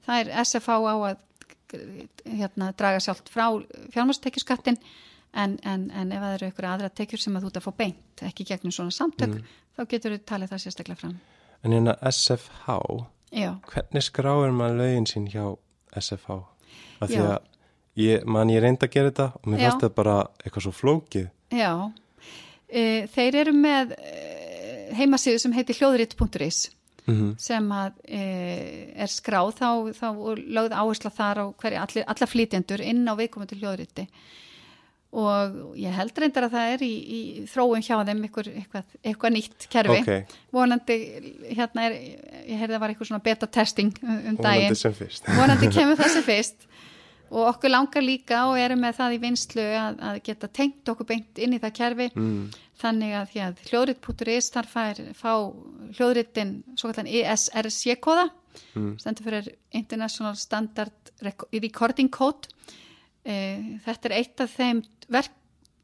það 0.07 0.23
er 0.23 0.33
SFH 0.45 0.71
á 0.75 0.95
að 0.97 1.21
hérna, 2.27 2.73
draga 2.75 3.01
sjálft 3.03 3.31
frá 3.31 3.47
fjármastekjuskattin 3.95 4.81
en, 5.35 5.59
en, 5.63 5.87
en 5.91 6.13
ef 6.13 6.25
það 6.25 6.35
eru 6.37 6.49
einhverja 6.49 6.75
aðra 6.75 6.91
tekjur 7.01 7.23
sem 7.23 7.37
að 7.37 7.45
þú 7.45 7.51
ert 7.51 7.61
að 7.61 7.67
fá 7.67 7.73
beint, 7.83 8.25
ekki 8.27 8.47
gegnum 8.49 8.75
svona 8.75 8.95
samtök, 8.95 9.37
þá 9.77 9.83
getur 9.93 10.17
þú 10.17 10.21
talið 10.27 10.53
það 10.53 10.63
sérstaklega 10.65 11.01
fram. 11.01 11.17
en 11.63 11.77
hérna 11.77 11.97
SFH 12.11 12.79
Já, 13.31 13.53
hvernig 13.71 14.03
skráir 14.03 14.51
maður 14.55 14.81
lögin 14.81 15.07
sín 15.07 15.29
hjá 15.31 15.45
SFH? 15.95 16.41
Af 17.01 17.11
því 17.11 17.21
að 17.23 17.39
ég, 18.01 18.27
man 18.27 18.51
ég 18.51 18.63
reyndi 18.65 18.87
að 18.87 18.97
gera 18.97 19.13
þetta 19.13 19.27
og 19.39 19.47
mér 19.47 19.63
fannst 19.65 19.85
þetta 19.85 19.95
bara 20.01 20.17
eitthvað 20.43 20.67
svo 20.67 20.75
flókið. 20.75 21.31
Já. 21.55 21.73
E, 22.67 22.83
þeir 23.15 23.39
eru 23.45 23.55
með 23.55 23.95
e, 23.99 24.13
heimasíðu 24.99 25.43
sem 25.43 25.57
heitir 25.57 25.79
hljóðrít.is 25.81 26.61
mm 27.07 27.31
sem 27.41 27.71
að 27.75 27.95
e, 28.05 28.25
er 29.03 29.11
skráð. 29.11 29.55
Þá, 29.59 29.69
þá 29.97 30.09
lögð 30.59 30.77
áhersla 30.77 31.15
þar 31.15 31.43
á 31.43 31.47
hverja 31.63 31.87
allir, 31.87 32.05
alla 32.13 32.29
flytjendur 32.29 32.83
inn 32.85 33.07
á 33.07 33.15
viðkomandi 33.19 33.59
hljóðriti 33.63 34.07
og 35.11 35.75
ég 35.81 35.91
held 35.97 36.19
reyndar 36.23 36.45
að 36.47 36.53
það 36.55 36.73
er 36.77 36.83
í, 36.87 36.91
í 37.03 37.21
þróun 37.51 37.83
hjá 37.83 37.97
þeim 38.07 38.21
eitthvað, 38.29 38.51
eitthvað, 38.61 38.93
eitthvað 39.03 39.33
nýtt 39.35 39.67
kerfi. 39.73 39.99
Ok, 40.05 40.35
vonandi, 40.55 40.97
hérna 41.57 41.87
er 41.89 41.97
ég 41.99 42.57
heyrði 42.61 42.77
að 42.77 42.83
var 42.85 42.93
eitthvað 42.95 43.11
svona 43.11 43.25
beta 43.27 43.49
testing 43.51 43.91
um, 44.05 44.17
um 44.31 44.37
og 44.39 44.45
daginn. 44.47 44.79
sem 44.79 44.95
vonandi 45.35 45.71
kemur 45.77 45.99
þessi 45.99 46.23
fyrst. 46.29 46.67
Og 47.31 47.45
okkur 47.47 47.71
langar 47.71 48.03
líka 48.03 48.41
og 48.51 48.57
erum 48.59 48.81
með 48.83 48.97
það 48.99 49.13
í 49.15 49.19
vinslu 49.23 49.63
að, 49.79 49.99
að 50.03 50.17
geta 50.27 50.49
tengt 50.51 50.89
okkur 50.91 51.07
beint 51.07 51.39
inn 51.39 51.53
í 51.55 51.61
það 51.63 51.77
kerfi. 51.79 52.09
Mm. 52.19 52.51
þannig 52.81 53.13
að, 53.13 53.33
ja, 53.37 53.47
hljóðrit.is 53.69 54.47
þar 54.55 54.67
fær, 54.73 55.01
fá 55.15 55.33
hljóðritin 55.99 56.55
svo 56.79 56.91
kallan 56.93 57.11
ESRC-kóða 57.11 58.31
Mm. 58.75 58.97
stendur 58.99 59.25
fyrir 59.29 59.47
International 59.79 60.35
Standard 60.37 61.11
Rec- 61.23 61.45
Recording 61.55 62.09
Code 62.11 62.49
e, 63.25 63.79
þetta 63.85 64.09
er 64.11 64.17
eitt 64.19 64.41
af 64.41 64.51
þeim 64.57 64.83
verk, 65.09 65.31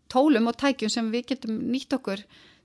tólum 0.08 0.46
og 0.48 0.56
tækjum 0.56 0.90
sem 0.90 1.08
við 1.12 1.26
getum 1.32 1.56
nýtt 1.72 1.92
okkur 1.98 2.22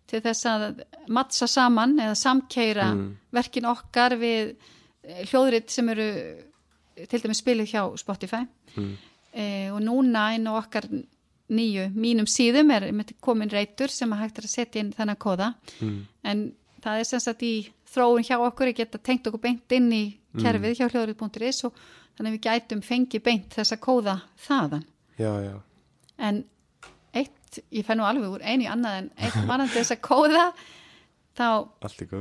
til 0.08 0.22
þess 0.22 0.46
að 0.46 0.82
mattsa 1.10 1.48
saman 1.48 1.98
eða 2.00 2.16
samkeira 2.20 2.92
Mm. 2.94 3.18
verkin 3.34 3.66
okkar 3.66 4.16
við 4.20 4.56
eh, 5.04 5.24
hljóðrit 5.26 5.70
sem 5.70 5.90
eru 5.90 6.08
til 7.10 7.20
dæmis 7.24 7.40
spiluð 7.42 7.72
hjá 7.72 7.98
Spotify 7.98 8.46
Mm. 8.78 8.98
e, 9.34 9.70
og 9.72 9.82
núna 9.82 10.30
á 10.38 10.54
okkar 10.60 10.86
nýju 11.52 11.90
mínum 11.96 12.28
síðum 12.30 12.72
er 12.72 12.86
komin 13.22 13.50
reytur 13.50 13.90
sem 13.90 14.12
að 14.14 14.20
hægt 14.24 14.38
er 14.40 14.44
að 14.48 14.56
setja 14.56 14.80
inn 14.80 14.94
þennan 14.94 15.18
kóða 15.18 15.56
Mm. 15.82 16.06
en 16.24 16.54
það 16.82 17.00
er 17.00 17.04
sem 17.04 17.20
sagt 17.20 17.42
í 17.44 17.68
þróun 17.92 18.28
hjá 18.28 18.38
okkur 18.40 18.72
að 18.72 18.78
geta 18.82 19.02
tengt 19.02 19.28
okkur 19.28 19.44
beint 19.44 19.76
inn 19.76 19.90
í 19.96 20.04
kerfið 20.40 20.78
hjá 20.80 20.88
hljóðrið.is 20.88 21.66
og 21.68 21.82
þannig 22.18 22.30
að 22.30 22.36
við 22.38 22.46
gætum 22.48 22.86
fengið 22.86 23.26
beint 23.26 23.58
þessa 23.58 23.78
kóða 23.82 24.18
þaðan. 24.46 24.86
Já, 25.20 25.32
já, 25.44 25.56
en 26.22 26.44
eitt, 27.18 27.60
ég 27.74 27.86
fenn 27.86 28.00
nú 28.00 28.08
alveg 28.08 28.38
úr 28.38 28.46
einu 28.46 28.66
í 28.66 28.70
annað 28.72 29.02
en 29.02 29.12
eitt 29.18 29.42
varandi 29.50 29.76
þessa 29.76 30.00
kóða 30.04 30.46
þá 31.38 31.48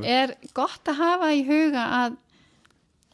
er 0.07 0.35
gott 0.57 0.91
að 0.91 1.01
hafa 1.01 1.31
í 1.35 1.41
huga 1.47 1.87
að 2.01 2.19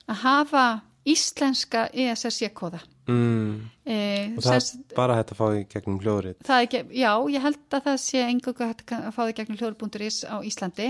að 0.07 0.21
hafa 0.23 0.65
íslenska 1.07 1.87
E 1.91 2.09
ESRC-kóða 2.11 2.79
mm. 3.07 3.55
e, 3.87 3.97
Og 4.35 4.43
það 4.43 4.57
er 4.57 4.95
bara 4.95 5.17
hægt 5.17 5.33
að 5.33 5.39
fá 5.39 5.47
í 5.55 5.63
gegnum 5.71 5.99
hljóðrið 6.03 6.53
já, 6.95 7.11
ég 7.31 7.43
held 7.43 7.75
að 7.75 7.89
það 7.89 7.97
sé 8.03 8.23
engungu 8.27 8.67
hægt 8.67 8.93
að 8.95 9.09
fá 9.15 9.21
það 9.23 9.33
gegnum 9.39 9.59
hljóður.is 9.61 10.21
á 10.27 10.37
Íslandi 10.47 10.89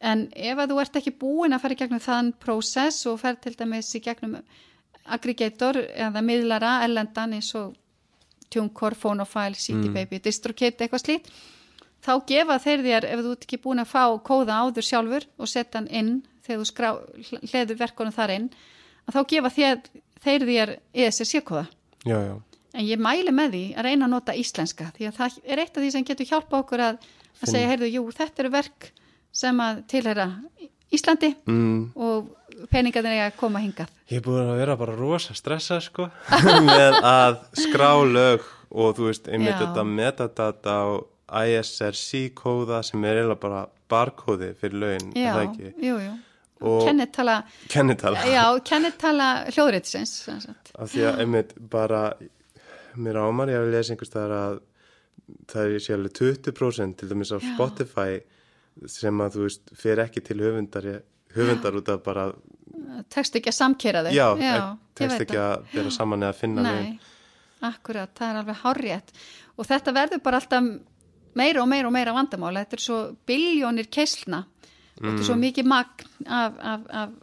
en 0.00 0.26
ef 0.34 0.58
að 0.58 0.72
þú 0.72 0.80
ert 0.82 0.98
ekki 1.00 1.14
búin 1.20 1.54
að 1.54 1.64
fara 1.64 1.76
í 1.76 1.80
gegnum 1.80 2.02
þann 2.02 2.32
prósess 2.40 3.06
og 3.10 3.20
fer 3.22 3.38
til 3.40 3.54
dæmis 3.58 3.94
í 3.96 4.02
gegnum 4.04 4.36
aggregator 5.04 5.78
eða 5.78 6.22
miðlara 6.24 6.76
ellendan 6.84 7.36
eins 7.36 7.52
og 7.58 7.74
TuneCore, 8.54 8.94
Phonofile, 8.94 9.58
CD 9.58 9.90
Baby, 9.92 10.20
DistroKid 10.22 10.78
eitthvað 10.78 11.02
slít 11.02 11.30
þá 12.04 12.12
gefa 12.28 12.58
þeir 12.62 12.84
þér 12.84 13.08
ef 13.10 13.22
þú 13.24 13.34
ert 13.34 13.46
ekki 13.46 13.60
búin 13.64 13.82
að 13.82 13.92
fá 13.92 14.04
kóða 14.24 14.60
áður 14.64 14.88
sjálfur 14.88 15.28
og 15.38 15.50
setja 15.50 15.80
hann 15.80 15.90
inn 15.90 16.14
þegar 16.44 16.60
þú 16.60 16.66
skrá, 16.68 16.90
hleður 17.50 17.80
verkunum 17.80 18.14
þar 18.14 18.34
inn 18.38 18.48
að 19.08 19.16
þá 19.16 19.20
gefa 19.32 19.52
þér, 19.58 19.86
þeir 20.24 20.48
þér 20.50 20.74
E 20.74 21.06
ESC-kóða 21.08 21.64
Já, 22.04 22.18
já, 22.20 22.34
En 22.74 22.84
ég 22.84 23.00
mæli 23.00 23.32
með 23.32 23.54
því 23.54 23.64
að 23.78 23.86
reyna 23.88 24.08
að 24.08 24.14
nota 24.16 24.36
íslenska 24.36 24.90
því 24.96 25.08
að 25.08 25.18
það 25.20 25.38
er 25.44 25.62
eitt 25.62 25.76
af 25.76 25.84
því 25.84 25.90
sem 25.94 26.06
getur 26.08 26.28
hjálpa 26.28 26.60
okkur 26.60 26.82
að, 26.84 27.00
að 27.40 27.52
segja, 27.52 27.70
heyrðu, 27.70 27.90
jú, 27.94 28.04
þetta 28.18 28.44
eru 28.44 28.52
verk 28.52 28.90
sem 29.34 29.60
að 29.64 29.84
tilhera 29.90 30.28
Íslandi 30.94 31.32
mm. 31.50 31.78
og 31.98 32.28
peningarnir 32.70 33.16
eiga 33.16 33.30
að 33.30 33.38
koma 33.40 33.62
hingað. 33.64 33.90
Ég 34.12 34.20
er 34.20 34.26
búin 34.26 34.44
að 34.46 34.60
vera 34.60 34.76
bara 34.78 34.94
rosa 34.98 35.34
stressað 35.36 35.80
sko 35.88 36.06
með 36.68 36.98
að 37.00 37.40
skrá 37.64 37.90
lög 38.06 38.44
og 38.74 38.94
þú 38.98 39.08
veist, 39.08 39.30
einmitt 39.30 39.54
Já. 39.54 39.60
þetta 39.64 39.86
metadata 39.88 40.76
á 40.78 40.86
ISRC-kóða 41.44 42.82
sem 42.86 43.04
er 43.06 43.22
eiginlega 43.22 43.42
bara 43.42 43.64
barkóði 43.90 44.52
fyrir 44.58 44.78
lögin, 44.82 45.10
er 45.14 45.26
Já, 45.26 45.32
það 45.34 45.48
ekki? 45.48 45.72
jú, 45.88 45.96
jú. 46.04 46.14
Og 46.64 46.84
Kennitala, 46.86 47.34
kennitala. 47.68 48.20
já, 48.24 48.44
sem 50.06 50.38
sagt. 50.40 50.70
Af 50.78 50.92
því 50.94 51.02
að 51.10 51.18
einmitt 51.24 51.50
bara, 51.58 52.04
mér 52.96 53.18
ámar 53.20 53.50
ég 53.52 53.58
að 53.58 53.72
lesa 53.74 53.92
einhvers 53.92 54.08
staðar 54.08 54.36
að 54.38 54.60
það 55.50 55.74
er 55.74 55.82
sé 55.82 55.96
alveg 55.96 56.14
20% 56.20 56.96
til 57.00 57.10
dæmis 57.10 57.34
á 57.34 57.38
Já. 57.42 57.50
Spotify 57.50 58.22
sem 58.90 59.20
að 59.24 59.36
þú 59.38 59.42
veist, 59.48 59.72
fer 59.78 60.02
ekki 60.04 60.22
til 60.26 60.38
höfundar, 60.42 60.88
höfundar 61.34 61.78
út 61.80 61.88
af 61.94 62.02
bara, 62.06 62.28
Tekst 63.10 63.34
ekki 63.38 63.50
að 63.50 63.56
samkera 63.56 64.02
þau. 64.06 64.12
já, 64.14 64.26
ég 64.38 64.64
tekst 64.98 65.18
veit 65.18 65.22
ekki 65.28 65.38
að 65.40 65.64
vera 65.72 65.90
saman 65.94 66.22
eða 66.26 66.34
finna. 66.38 66.62
Nei, 66.62 66.98
akkurat, 67.64 68.10
það 68.18 68.28
er 68.32 68.38
alveg 68.40 68.58
hárrétt 68.62 69.12
og 69.56 69.66
þetta 69.68 69.94
verður 69.96 70.22
bara 70.22 70.40
alltaf 70.42 70.68
meira 71.34 71.62
og 71.62 71.68
meira 71.70 71.88
og 71.90 71.94
meira 71.96 72.14
vandamála, 72.14 72.64
þetta 72.64 72.76
er 72.78 72.84
svo 72.84 72.98
biljónir 73.26 73.88
keislna 73.90 74.42
og 74.44 75.04
þetta 75.06 75.20
er 75.22 75.28
svo 75.28 75.36
mikið 75.40 75.66
magn 75.70 76.26
af, 76.26 76.58
af, 76.72 76.80
af, 77.02 77.14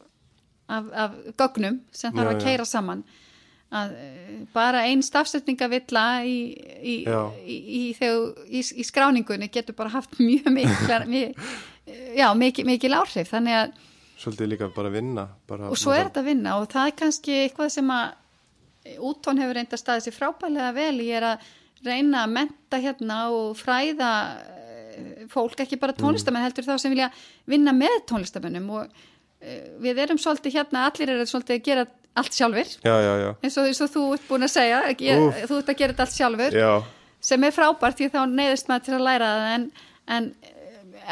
af, 0.68 0.90
af 1.06 1.20
gögnum 1.40 1.80
sem 1.92 2.12
þarf 2.16 2.32
Já, 2.32 2.36
að 2.36 2.40
já. 2.42 2.46
keira 2.48 2.66
saman 2.68 3.04
að 3.72 3.94
eh, 3.98 4.40
bara 4.54 4.86
einn 4.90 5.04
stafsetningavilla 5.06 6.06
í, 6.28 6.40
í, 6.82 6.96
í, 7.06 7.58
í, 7.58 7.84
þegar, 7.98 8.48
í, 8.48 8.64
í 8.64 8.88
skráningunni 8.88 9.52
getur 9.54 9.78
bara 9.78 9.94
haft 9.94 10.18
mjög 10.20 10.52
mikil, 10.56 10.98
mjög, 11.08 11.48
já, 12.18 12.28
mikil, 12.38 12.68
mikil 12.68 12.94
áhrif 13.00 13.32
þannig 13.32 13.62
að 13.62 13.80
Svolítið 14.22 14.52
líka 14.52 14.68
bara 14.70 14.90
vinna. 14.94 15.24
Bara 15.50 15.72
og 15.74 15.80
svo 15.82 15.96
er 15.96 16.04
þetta 16.06 16.22
að 16.22 16.28
vinna 16.28 16.52
og 16.62 16.68
það 16.70 16.90
er 16.92 16.98
kannski 17.00 17.38
eitthvað 17.40 17.72
sem 17.74 17.88
að 17.90 19.00
útón 19.02 19.40
hefur 19.42 19.58
reynda 19.58 19.80
staðið 19.80 20.08
sér 20.08 20.16
frábælega 20.16 20.74
vel 20.76 21.00
ég 21.02 21.18
er 21.18 21.28
að 21.32 21.48
reyna 21.86 22.26
að 22.26 22.36
menta 22.36 22.80
hérna 22.82 23.18
og 23.34 23.56
fræða 23.58 24.12
eh, 24.38 25.24
fólk, 25.32 25.64
ekki 25.64 25.80
bara 25.82 25.98
tónlistamenn 25.98 26.46
heldur 26.46 26.68
þá 26.68 26.76
sem 26.82 26.94
vilja 26.94 27.10
vinna 27.50 27.74
með 27.74 27.98
tónlistamennum 28.12 28.70
og 28.78 29.02
eh, 29.42 29.74
við 29.82 30.04
erum 30.06 30.22
svolítið 30.22 30.60
hérna, 30.60 30.86
allir 30.90 31.16
eru 31.16 31.26
svolítið 31.30 31.58
að 31.58 31.66
gera 31.70 31.88
allt 32.14 32.36
sjálfur 32.36 32.72
já, 32.84 32.96
já, 33.02 33.12
já, 33.24 33.30
eins 33.42 33.58
og, 33.58 33.68
eins 33.70 33.84
og 33.84 33.92
þú 33.94 34.06
ert 34.16 34.26
búin 34.28 34.48
að 34.48 34.54
segja 34.56 34.80
ég, 34.92 35.28
þú 35.48 35.60
ert 35.62 35.70
að 35.72 35.78
gera 35.80 35.94
þetta 35.94 36.08
allt 36.08 36.18
sjálfur 36.18 36.58
já, 36.60 36.72
sem 37.32 37.46
er 37.48 37.56
frábært 37.56 38.00
því 38.00 38.10
þá 38.16 38.22
neyðist 38.32 38.72
maður 38.72 38.88
til 38.88 38.98
að 38.98 39.06
læra 39.08 39.30
það 39.36 39.52
en, 39.56 39.68
en 40.18 40.32
eh, 40.42 40.58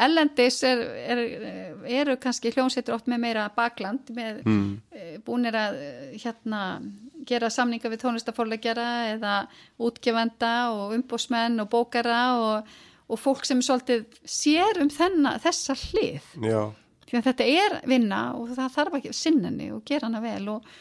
ellendis 0.06 0.58
er, 0.68 0.82
er, 1.16 1.22
eru 2.02 2.18
kannski 2.22 2.52
hljómsveitur 2.56 2.98
oft 2.98 3.08
með 3.12 3.24
meira 3.26 3.48
bakland 3.56 4.12
með 4.16 4.42
mm, 4.44 4.58
mm. 4.60 5.22
búinir 5.28 5.58
að 5.58 5.80
eh, 5.86 6.18
hérna 6.20 6.64
gera 7.30 7.50
samninga 7.54 7.92
við 7.92 8.04
tónlistafórlegjara 8.04 8.90
eða 9.14 9.40
útgefenda 9.82 10.54
og 10.76 10.94
umbósmenn 10.98 11.64
og 11.64 11.72
bókara 11.72 12.22
og, 12.40 12.70
og 13.10 13.20
fólk 13.20 13.48
sem 13.48 13.62
svolítið 13.66 14.06
sér 14.24 14.80
um 14.84 14.92
þenna, 14.94 15.36
þessa 15.44 15.76
hlið. 15.80 16.30
Já, 16.48 16.62
því 17.10 17.20
að 17.20 17.28
þetta 17.30 17.50
er 17.64 17.78
vinna 17.90 18.22
og 18.38 18.54
það 18.54 18.76
þarf 18.78 19.00
ekki 19.00 19.16
sinnenni 19.18 19.72
og 19.76 19.84
gera 19.88 20.10
hana 20.10 20.22
vel 20.24 20.46
og, 20.56 20.72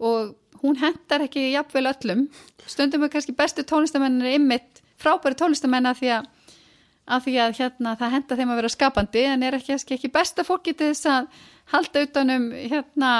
og 0.00 0.62
hún 0.62 0.78
hendar 0.80 1.24
ekki 1.26 1.50
jafnvel 1.52 1.92
öllum 1.92 2.26
stundum 2.66 3.04
er 3.04 3.12
kannski 3.12 3.36
bestu 3.36 3.64
tónlistamennir 3.64 4.36
ymmit 4.38 4.82
frábæri 5.00 5.38
tónlistamennir 5.38 5.96
því 5.98 6.12
að 6.18 6.28
af 7.10 7.26
því 7.26 7.36
að 7.42 7.56
hérna 7.58 7.96
það 7.98 8.14
henda 8.14 8.38
þeim 8.38 8.52
að 8.52 8.60
vera 8.60 8.70
skapandi 8.70 9.22
en 9.26 9.42
er 9.42 9.56
ekki, 9.58 9.76
ekki, 9.96 10.10
besta 10.14 10.44
fólki 10.46 10.74
til 10.78 10.92
þess 10.92 11.08
að 11.10 11.40
halda 11.72 12.04
utanum 12.06 12.48
hérna 12.54 13.10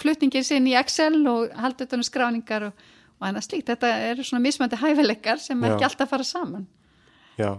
flutningir 0.00 0.44
sinn 0.46 0.66
í 0.68 0.74
Excel 0.78 1.22
og 1.30 1.54
halda 1.56 1.86
utanum 1.86 2.06
skráningar 2.06 2.68
og, 2.68 2.84
og 3.18 3.28
annað 3.28 3.46
slíkt. 3.46 3.70
Þetta 3.70 3.92
eru 4.10 4.26
svona 4.26 4.42
mismöndi 4.44 4.78
hæfileikar 4.80 5.40
sem 5.42 5.62
Já. 5.62 5.70
ekki 5.70 5.88
alltaf 5.88 6.12
fara 6.12 6.26
saman. 6.26 6.66
já, 7.38 7.58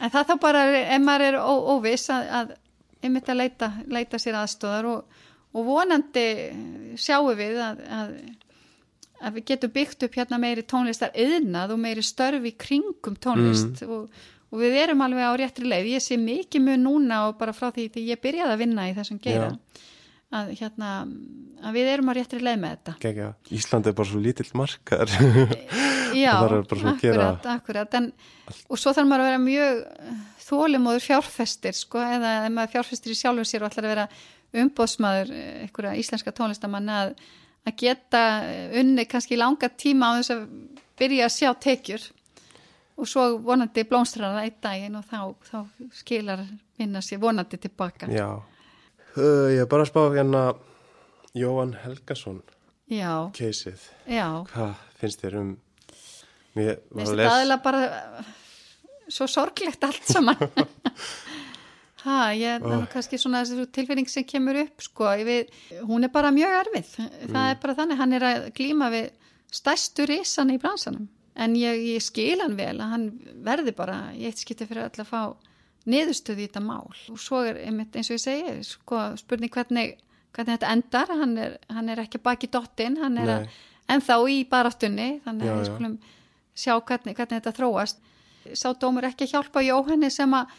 En 0.00 0.10
það 0.10 0.28
þá 0.28 0.34
bara, 0.40 0.60
ef 0.94 1.00
maður 1.02 1.24
er 1.26 1.36
ó, 1.42 1.52
óviss 1.74 2.10
að, 2.14 2.28
að 2.30 2.50
einmitt 3.02 3.28
að 3.28 3.40
leita, 3.40 3.72
leita 3.90 4.18
sér 4.20 4.36
aðstóðar 4.38 4.86
og, 4.86 5.16
og 5.56 5.66
vonandi 5.66 6.26
sjáum 7.00 7.30
við 7.38 7.60
að, 7.64 7.82
að, 7.98 8.16
að 9.22 9.38
við 9.38 9.46
getum 9.52 9.74
byggt 9.74 10.06
upp 10.06 10.18
hérna 10.20 10.40
meiri 10.42 10.64
tónlistar 10.68 11.14
yðnað 11.18 11.74
og 11.74 11.82
meiri 11.82 12.04
störf 12.04 12.48
í 12.48 12.54
kringum 12.60 13.16
tónlist 13.22 13.84
og, 13.88 14.08
og 14.52 14.62
við 14.62 14.78
erum 14.84 15.04
alveg 15.06 15.30
á 15.30 15.32
réttri 15.40 15.68
leið. 15.68 15.92
Ég 15.96 16.04
sé 16.04 16.18
mikið 16.20 16.66
mjög 16.68 16.80
núna 16.84 17.22
og 17.28 17.38
bara 17.40 17.56
frá 17.56 17.70
því 17.72 17.88
því 17.94 18.08
ég 18.12 18.24
byrjaði 18.24 18.56
að 18.56 18.64
vinna 18.64 18.88
í 18.90 18.96
þessum 18.98 19.22
geira. 19.24 19.52
Að, 20.28 20.50
hérna, 20.58 20.88
að 21.64 21.76
við 21.78 21.86
erum 21.88 22.10
á 22.12 22.16
réttri 22.18 22.38
leið 22.42 22.58
með 22.60 22.72
þetta. 22.74 22.92
gegja 23.00 23.28
Ísland 23.56 23.86
er 23.88 23.94
bara 23.96 24.10
svo 24.10 24.18
lítill 24.20 24.50
markar 24.60 25.08
Já, 26.12 26.34
að 26.44 26.74
akkurat, 26.90 27.46
akkurat 27.54 27.96
en, 27.96 28.10
og 28.68 28.76
svo 28.76 28.92
þarf 28.92 29.08
maður 29.08 29.24
að 29.24 29.30
vera 29.30 29.40
mjög 29.46 29.80
þólimóður 30.48 31.04
fjárfestir 31.04 31.76
sko, 31.76 32.00
eða 32.02 32.34
ef 32.46 32.52
maður 32.54 32.74
fjárfestir 32.76 33.14
í 33.14 33.18
sjálfum 33.18 33.48
sér 33.48 33.64
og 33.64 33.72
ætlar 33.72 33.88
að 33.88 33.94
vera 33.94 34.06
umbóðsmaður 34.64 35.32
einhverja 35.36 35.96
íslenska 36.00 36.32
tónlistamanna 36.36 37.00
að, 37.04 37.10
að 37.68 37.74
geta 37.82 38.22
unni 38.80 39.04
kannski 39.08 39.36
í 39.36 39.40
langa 39.40 39.68
tíma 39.68 40.14
á 40.14 40.16
þess 40.18 40.34
að 40.34 40.46
byrja 40.98 41.26
að 41.28 41.34
sjá 41.36 41.50
tekjur. 41.66 42.06
Og 42.98 43.06
svo 43.06 43.26
vonandi 43.44 43.84
blómstrar 43.86 44.34
það 44.34 44.46
einn 44.48 44.56
daginn 44.64 44.96
og 44.98 45.04
þá, 45.06 45.20
þá 45.46 45.58
skilar 46.00 46.40
vinna 46.78 47.02
sér 47.04 47.20
vonandi 47.22 47.60
tilbaka 47.62 48.08
Já. 48.10 48.40
Uh, 49.14 49.46
Ég 49.54 49.62
er 49.62 49.70
bara 49.70 49.84
að 49.84 49.92
spá 49.92 50.00
hérna 50.14 50.42
Jóhann 51.38 51.76
Helgason 51.84 52.40
já, 52.90 53.28
keisið, 53.36 53.82
já. 54.08 54.26
hvað 54.50 54.74
finnst 54.98 55.22
þér 55.22 55.38
um 55.42 55.54
Mér 56.56 56.78
finnst 56.90 57.12
þetta 57.12 57.32
aðeins 57.36 57.62
bara 57.62 57.82
svo 59.12 59.28
sorglegt 59.30 59.84
allt 59.84 60.08
saman. 60.08 60.38
ha, 62.04 62.18
ég, 62.36 62.60
það 62.62 62.72
er 62.72 62.82
nú 62.82 62.88
kannski 62.92 63.20
svona 63.20 63.42
þessi 63.44 63.68
tilfinning 63.74 64.10
sem 64.10 64.26
kemur 64.28 64.60
upp, 64.64 64.84
sko, 64.84 65.10
við, 65.26 65.52
hún 65.88 66.06
er 66.06 66.12
bara 66.14 66.32
mjög 66.34 66.56
erfið. 66.62 66.94
Það 67.26 67.52
er 67.52 67.60
bara 67.62 67.76
þannig, 67.82 68.00
hann 68.02 68.16
er 68.18 68.28
að 68.28 68.48
glíma 68.58 68.90
við 68.94 69.10
stærstu 69.54 70.08
risan 70.08 70.52
í 70.54 70.58
bransanum. 70.60 71.08
En 71.38 71.54
ég, 71.54 71.84
ég 71.94 72.02
skil 72.02 72.40
hann 72.42 72.56
vel 72.58 72.74
að 72.82 72.92
hann 72.94 73.06
verði 73.46 73.74
bara, 73.76 74.08
ég 74.18 74.32
eitt 74.32 74.42
skipti 74.42 74.66
fyrir 74.66 74.88
öll 74.88 75.04
að 75.04 75.10
fá 75.10 75.22
niðurstöði 75.88 76.44
í 76.44 76.48
þetta 76.48 76.62
mál. 76.64 76.90
Og 77.12 77.20
svo 77.22 77.44
er, 77.46 77.60
einmitt, 77.68 77.94
eins 77.96 78.10
og 78.10 78.18
ég 78.18 78.24
segi, 78.24 78.54
sko, 78.66 79.04
spurning 79.20 79.52
hvernig, 79.54 79.96
hvernig 80.34 80.58
þetta 80.58 80.72
endar, 80.74 81.14
hann 81.20 81.36
er, 81.40 81.56
hann 81.72 81.92
er 81.94 82.02
ekki 82.02 82.20
baki 82.22 82.50
dottinn, 82.52 82.98
hann 83.00 83.20
er 83.22 83.34
að, 83.36 83.48
ennþá 83.94 84.18
í 84.34 84.40
baráttunni, 84.50 85.08
þannig 85.24 85.48
Já, 85.48 85.52
að 85.52 85.60
við 85.60 85.70
skulum 85.70 85.96
sjá 86.58 86.74
hvernig, 86.74 87.16
hvernig 87.16 87.38
þetta 87.38 87.54
þróast. 87.56 88.02
Sá 88.56 88.72
dómur 88.72 89.08
ekki 89.08 89.26
að 89.26 89.34
hjálpa 89.34 89.64
Jóhanni 89.66 90.10
sem 90.14 90.34
að 90.36 90.54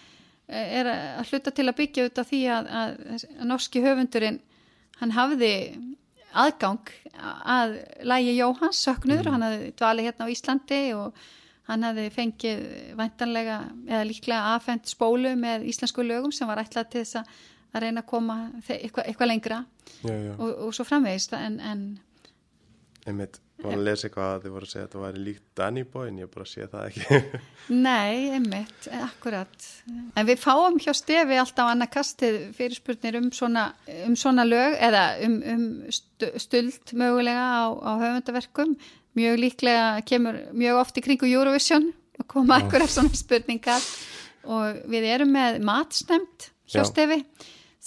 eh, 0.47 0.77
er 0.81 0.91
að 0.93 1.33
hluta 1.33 1.53
til 1.55 1.67
að 1.67 1.77
byggja 1.81 2.07
út 2.09 2.21
af 2.21 2.29
því 2.29 2.43
að, 2.55 2.69
að, 2.81 2.95
að 3.15 3.49
norski 3.49 3.83
höfundurinn 3.85 4.39
hann 4.99 5.15
hafði 5.15 5.53
aðgang 6.37 6.93
að 7.19 7.77
lægi 8.05 8.37
Jóhans 8.37 8.81
söknuður, 8.85 9.31
hann 9.33 9.45
hafði 9.45 9.69
dvalið 9.79 10.09
hérna 10.09 10.27
á 10.29 10.33
Íslandi 10.33 10.81
og 10.93 11.23
hann 11.69 11.85
hafði 11.85 12.09
fengið 12.13 12.65
væntanlega 12.97 13.61
eða 13.87 14.03
líklega 14.09 14.55
afhent 14.55 14.89
spólu 14.89 15.33
með 15.37 15.65
íslensku 15.69 16.05
lögum 16.05 16.33
sem 16.33 16.49
var 16.49 16.61
ætlað 16.61 16.91
til 16.93 17.05
þess 17.05 17.21
að 17.21 17.39
að 17.69 17.85
reyna 17.85 18.03
að 18.03 18.09
koma 18.09 18.37
eitthvað, 18.65 19.05
eitthvað 19.05 19.31
lengra 19.31 19.59
Já, 19.99 20.13
já, 20.13 20.31
og, 20.37 20.49
og 20.65 20.73
svo 20.75 20.85
framvegist 20.87 21.35
en, 21.37 21.59
en 21.59 21.83
einmitt 23.09 23.39
var 23.63 23.75
að 23.75 23.85
lesa 23.87 24.07
eitthvað 24.07 24.29
að 24.33 24.43
þið 24.43 24.53
voru 24.55 24.67
að 24.67 24.71
segja 24.71 24.83
að 24.83 24.87
þetta 24.89 25.01
væri 25.03 25.23
líkt 25.25 25.43
Danny 25.59 25.83
Boy 25.83 26.07
en 26.09 26.19
ég 26.21 26.31
bara 26.33 26.47
sé 26.47 26.67
það 26.71 26.85
ekki 26.89 27.19
Nei, 27.87 28.13
einmitt, 28.37 28.87
akkurat. 28.99 29.67
En 30.17 30.29
við 30.29 30.41
fáum 30.41 30.79
hjá 30.81 30.93
stefi 30.97 31.37
alltaf 31.37 31.69
annað 31.69 31.91
kastið 31.93 32.37
fyrirspurnir 32.57 33.19
um 33.19 33.29
svona, 33.35 33.65
um 34.07 34.15
svona 34.17 34.45
lög 34.47 34.77
eða 34.89 35.03
um, 35.27 35.35
um 35.53 35.67
stuld 36.41 36.95
mögulega 36.97 37.45
á, 37.45 37.63
á 37.69 37.91
höfundaverkum. 38.01 38.73
Mjög 39.19 39.39
líklega 39.43 39.85
kemur 40.07 40.39
mjög 40.55 40.81
oft 40.81 40.97
í 40.97 41.05
kringu 41.05 41.29
Eurovision 41.29 41.91
og 42.19 42.27
koma 42.31 42.59
akkurat 42.63 42.91
svona 42.91 43.13
spurningar 43.17 43.83
og 44.49 44.83
við 44.89 45.07
erum 45.13 45.33
með 45.35 45.59
matsnemt 45.67 46.49
hjá 46.69 46.81
Já. 46.81 46.87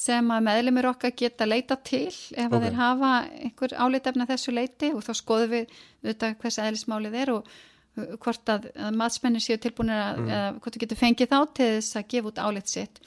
Sem 0.03 0.31
að 0.35 0.45
meðlumir 0.49 0.88
okkar 0.91 1.12
geta 1.19 1.47
leita 1.47 1.77
til 1.87 2.09
ef 2.09 2.47
að 2.49 2.57
Ok. 2.57 2.62
þeir 2.65 2.79
hafa 2.81 3.11
einhver 3.47 3.75
álitefna 3.85 4.27
þessu 4.31 4.55
leiti 4.57 4.88
og 4.97 5.03
þá 5.07 5.12
skoðum 5.21 5.53
við 5.53 5.77
auðvitað 6.05 6.38
hvers 6.43 6.59
eðlismálið 6.65 7.19
er 7.23 7.33
og 7.37 7.51
uh, 7.53 8.17
hvort 8.25 8.53
að, 8.55 8.71
að 8.87 8.97
matsmennir 9.03 9.45
séu 9.45 9.59
tilbúinir 9.62 10.01
að, 10.01 10.23
Mm. 10.23 10.31
eða 10.33 10.49
hvort 10.59 10.75
þú 10.79 10.83
getur 10.87 11.01
fengið 11.05 11.31
þá 11.35 11.38
til 11.55 11.69
þess 11.77 11.97
að 12.01 12.09
gefa 12.15 12.33
út 12.33 12.43
álit 12.47 12.69
sitt. 12.73 13.01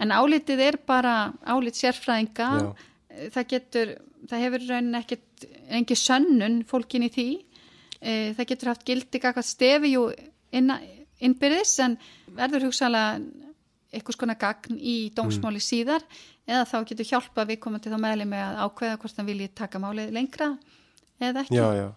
En 0.00 0.14
álitið 0.14 0.60
er 0.68 0.76
bara 0.86 1.14
álit 1.44 1.76
sérfræðinga, 1.76 2.48
Já. 2.60 3.30
það 3.34 3.48
getur, 3.54 3.94
það 4.30 4.42
hefur 4.44 4.66
raunin 4.70 4.94
ekkit, 5.00 5.46
engi 5.68 5.96
sönnun 5.98 6.60
fólkin 6.64 7.04
í 7.04 7.10
því, 7.12 7.26
e, 8.00 8.32
það 8.38 8.46
getur 8.52 8.70
haft 8.70 8.84
gildi 8.88 9.20
kakvað 9.20 9.48
stefi 9.50 9.90
jú 9.96 10.06
innbyrðis 11.20 11.74
en 11.84 11.98
verður 12.38 12.68
hugsalega 12.68 13.20
eitthvað 13.90 14.16
skona 14.16 14.36
gagn 14.38 14.76
í 14.78 14.96
dómsmáli 15.16 15.62
síðar 15.62 16.04
eða 16.46 16.66
þá 16.68 16.76
getur 16.90 17.08
hjálpa 17.08 17.46
við 17.48 17.60
komum 17.62 17.82
til 17.82 17.92
þá 17.92 17.98
meðli 18.02 18.26
með 18.30 18.44
að 18.46 18.60
ákveða 18.66 19.00
hvort 19.02 19.18
hann 19.18 19.30
vilji 19.30 19.48
taka 19.60 19.80
málið 19.82 20.12
lengra 20.14 20.52
eða 21.20 21.44
ekki. 21.44 21.58
Já, 21.58 21.66
já, 21.78 21.88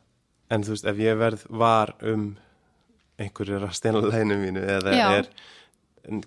en 0.53 0.65
þú 0.65 0.75
veist 0.75 0.89
ef 0.89 1.03
ég 1.03 1.19
verð 1.21 1.45
var 1.63 1.93
um 2.13 2.31
einhver 3.21 3.53
er 3.57 3.67
að 3.67 3.75
stela 3.77 4.01
læginu 4.11 4.39
mínu 4.41 4.63
eða 4.77 4.95
Já. 4.95 5.05
er 5.19 5.29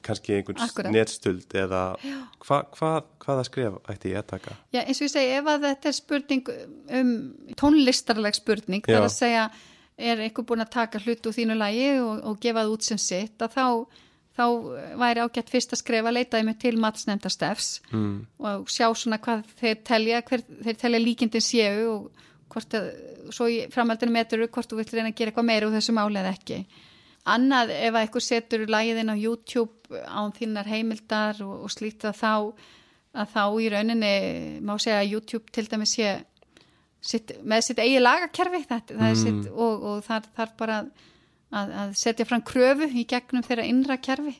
kannski 0.04 0.38
einhvern 0.38 0.92
netstuld 0.94 1.52
eða 1.52 1.82
hva, 2.46 2.62
hva, 2.78 2.90
hvaða 3.20 3.44
skref 3.44 3.76
ætti 3.92 4.14
ég 4.14 4.22
að 4.22 4.30
taka? 4.30 4.56
Já, 4.72 4.80
eins 4.80 5.02
og 5.02 5.08
ég 5.08 5.12
segi, 5.12 5.34
ef 5.36 5.50
að 5.52 5.66
þetta 5.66 5.90
er 5.90 5.96
spurning 5.98 6.52
um 7.00 7.10
tónlistarleg 7.60 8.38
spurning, 8.38 8.86
það 8.86 9.00
er 9.02 9.08
að 9.10 9.12
segja, 9.12 9.44
er 9.96 10.22
einhver 10.24 10.48
búin 10.48 10.64
að 10.64 10.72
taka 10.78 11.02
hlut 11.04 11.28
úr 11.28 11.36
þínu 11.36 11.58
lagi 11.60 11.90
og, 12.00 12.24
og 12.24 12.40
gefa 12.40 12.62
það 12.62 12.72
út 12.72 12.88
sem 12.88 13.02
sitt, 13.02 13.36
að 13.44 13.58
þá, 13.58 13.66
þá 14.36 14.44
væri 15.00 15.22
ágætt 15.24 15.50
fyrst 15.52 15.72
að 15.72 15.80
skrefa, 15.80 16.12
leitaði 16.12 16.44
mig 16.44 16.58
til 16.60 16.76
matsnefnda 16.82 17.30
stefs 17.32 17.80
Mm. 17.92 18.26
og 18.38 18.66
sjá 18.68 18.88
svona 18.94 19.18
hvað 19.18 19.44
þeir 19.60 19.76
telja, 19.84 20.22
hver, 20.28 20.42
þeir 20.64 20.76
telja 20.82 21.00
líkindin 21.00 21.44
séu 21.44 21.86
og 21.94 22.10
hvort 22.52 22.74
að, 22.76 22.90
svo 23.32 23.48
í 23.50 23.62
framhaldinu 23.72 24.12
metur 24.12 24.44
hvort 24.46 24.68
þú 24.70 24.76
vilt 24.82 24.92
reyna 24.94 25.10
að 25.10 25.16
gera 25.18 25.32
eitthvað 25.32 25.48
meira 25.48 25.66
úr 25.70 25.74
þessu 25.78 25.94
máli 25.96 26.20
eða 26.20 26.34
ekki. 26.36 26.60
Annað 27.26 27.72
ef 27.74 27.90
að 27.94 28.00
eitthvað 28.04 28.22
setur 28.28 28.66
lagið 28.70 29.00
inn 29.02 29.10
á 29.10 29.16
YouTube 29.18 30.02
án 30.06 30.30
þínar 30.36 30.68
heimildar 30.70 31.40
og, 31.42 31.64
og 31.66 31.72
slíkt 31.74 32.04
að 32.06 32.20
þá, 32.20 32.32
að 33.18 33.32
þá 33.34 33.42
í 33.64 33.68
rauninni 33.72 34.14
má 34.62 34.76
segja 34.78 35.00
að 35.00 35.10
YouTube 35.16 35.50
til 35.50 35.66
dæmis 35.66 35.96
sé 35.96 36.12
sitt, 37.02 37.32
með 37.42 37.64
sitt 37.66 37.82
eigi 37.82 37.98
lagakerfi 38.02 38.62
þetta, 38.68 38.94
það 38.94 39.10
er 39.10 39.18
sitt 39.20 39.50
og, 39.50 39.82
og 39.90 40.04
þar 40.06 40.28
þarf 40.36 40.54
bara 40.58 40.78
að, 40.84 40.88
að 41.52 41.94
setja 41.96 42.26
fram 42.26 42.42
kröfu 42.42 42.88
í 42.90 43.04
gegnum 43.08 43.42
þeirra 43.46 43.64
innra 43.68 43.96
kerfi. 44.02 44.34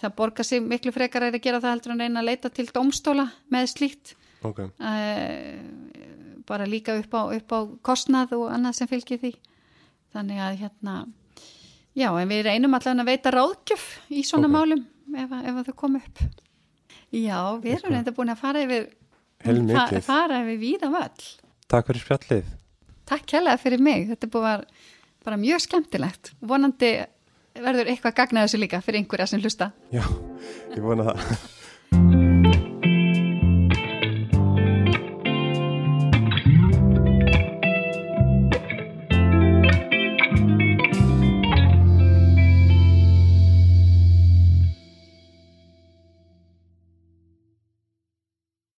Það 0.00 0.14
borgar 0.16 0.44
sig 0.44 0.62
miklu 0.64 0.92
frekar 0.92 1.22
að 1.28 1.36
gera 1.44 1.60
það 1.60 1.70
heldur 1.76 1.92
en 1.92 2.00
reyna 2.00 2.20
að 2.22 2.28
leita 2.30 2.50
til 2.50 2.66
domstóla 2.72 3.26
með 3.52 3.66
slíkt. 3.74 4.14
Ok, 4.42 4.58
uh, 4.58 5.62
bara 6.48 6.66
líka 6.66 6.96
upp 6.98 7.12
á, 7.14 7.22
upp 7.36 7.52
á 7.52 7.60
kostnað 7.86 8.32
og 8.38 8.48
annað 8.50 8.74
sem 8.80 8.88
fylgir 8.90 9.20
því. 9.22 9.34
Þannig 10.14 10.40
að 10.42 10.56
hérna 10.64 10.94
já 11.94 12.08
en 12.18 12.28
við 12.32 12.42
reynum 12.48 12.74
allavega 12.74 13.04
að 13.04 13.10
veita 13.12 13.30
ráðgjöf 13.36 13.84
í 14.10 14.24
svona 14.24 14.48
Ok. 14.48 14.52
málum 14.56 14.82
ef, 15.14 15.30
að- 15.30 15.46
ef 15.46 15.54
að 15.60 15.66
þau 15.68 15.76
koma 15.76 16.00
upp. 16.00 16.18
Já, 17.12 17.38
við 17.60 17.76
erum 17.76 17.92
reynda 17.92 18.12
búin 18.16 18.32
að 18.32 18.38
fara 18.40 18.62
yfir, 18.64 18.88
fara 20.02 20.40
yfir 20.42 20.58
víða 20.58 20.88
völl. 20.90 21.24
Takk 21.68 21.86
fyrir 21.86 22.00
spjallið. 22.04 22.44
Takk 23.06 23.26
kærlega 23.26 23.58
fyrir 23.60 23.78
mig, 23.80 24.08
þetta 24.08 24.28
búin 24.32 24.48
að 24.48 24.64
bara 25.24 25.40
mjög 25.40 25.64
skemmtilegt. 25.66 26.32
Vonandi 26.40 26.92
verður 27.62 27.90
eitthvað 27.92 28.16
gagnað 28.20 28.48
þessu 28.48 28.62
líka 28.62 28.80
fyrir 28.84 29.02
einhverja 29.02 29.28
sem 29.30 29.42
hlusta. 29.42 29.72
Já, 29.92 30.04
ég 30.72 30.80
vona 30.84 31.10
það. 31.10 31.61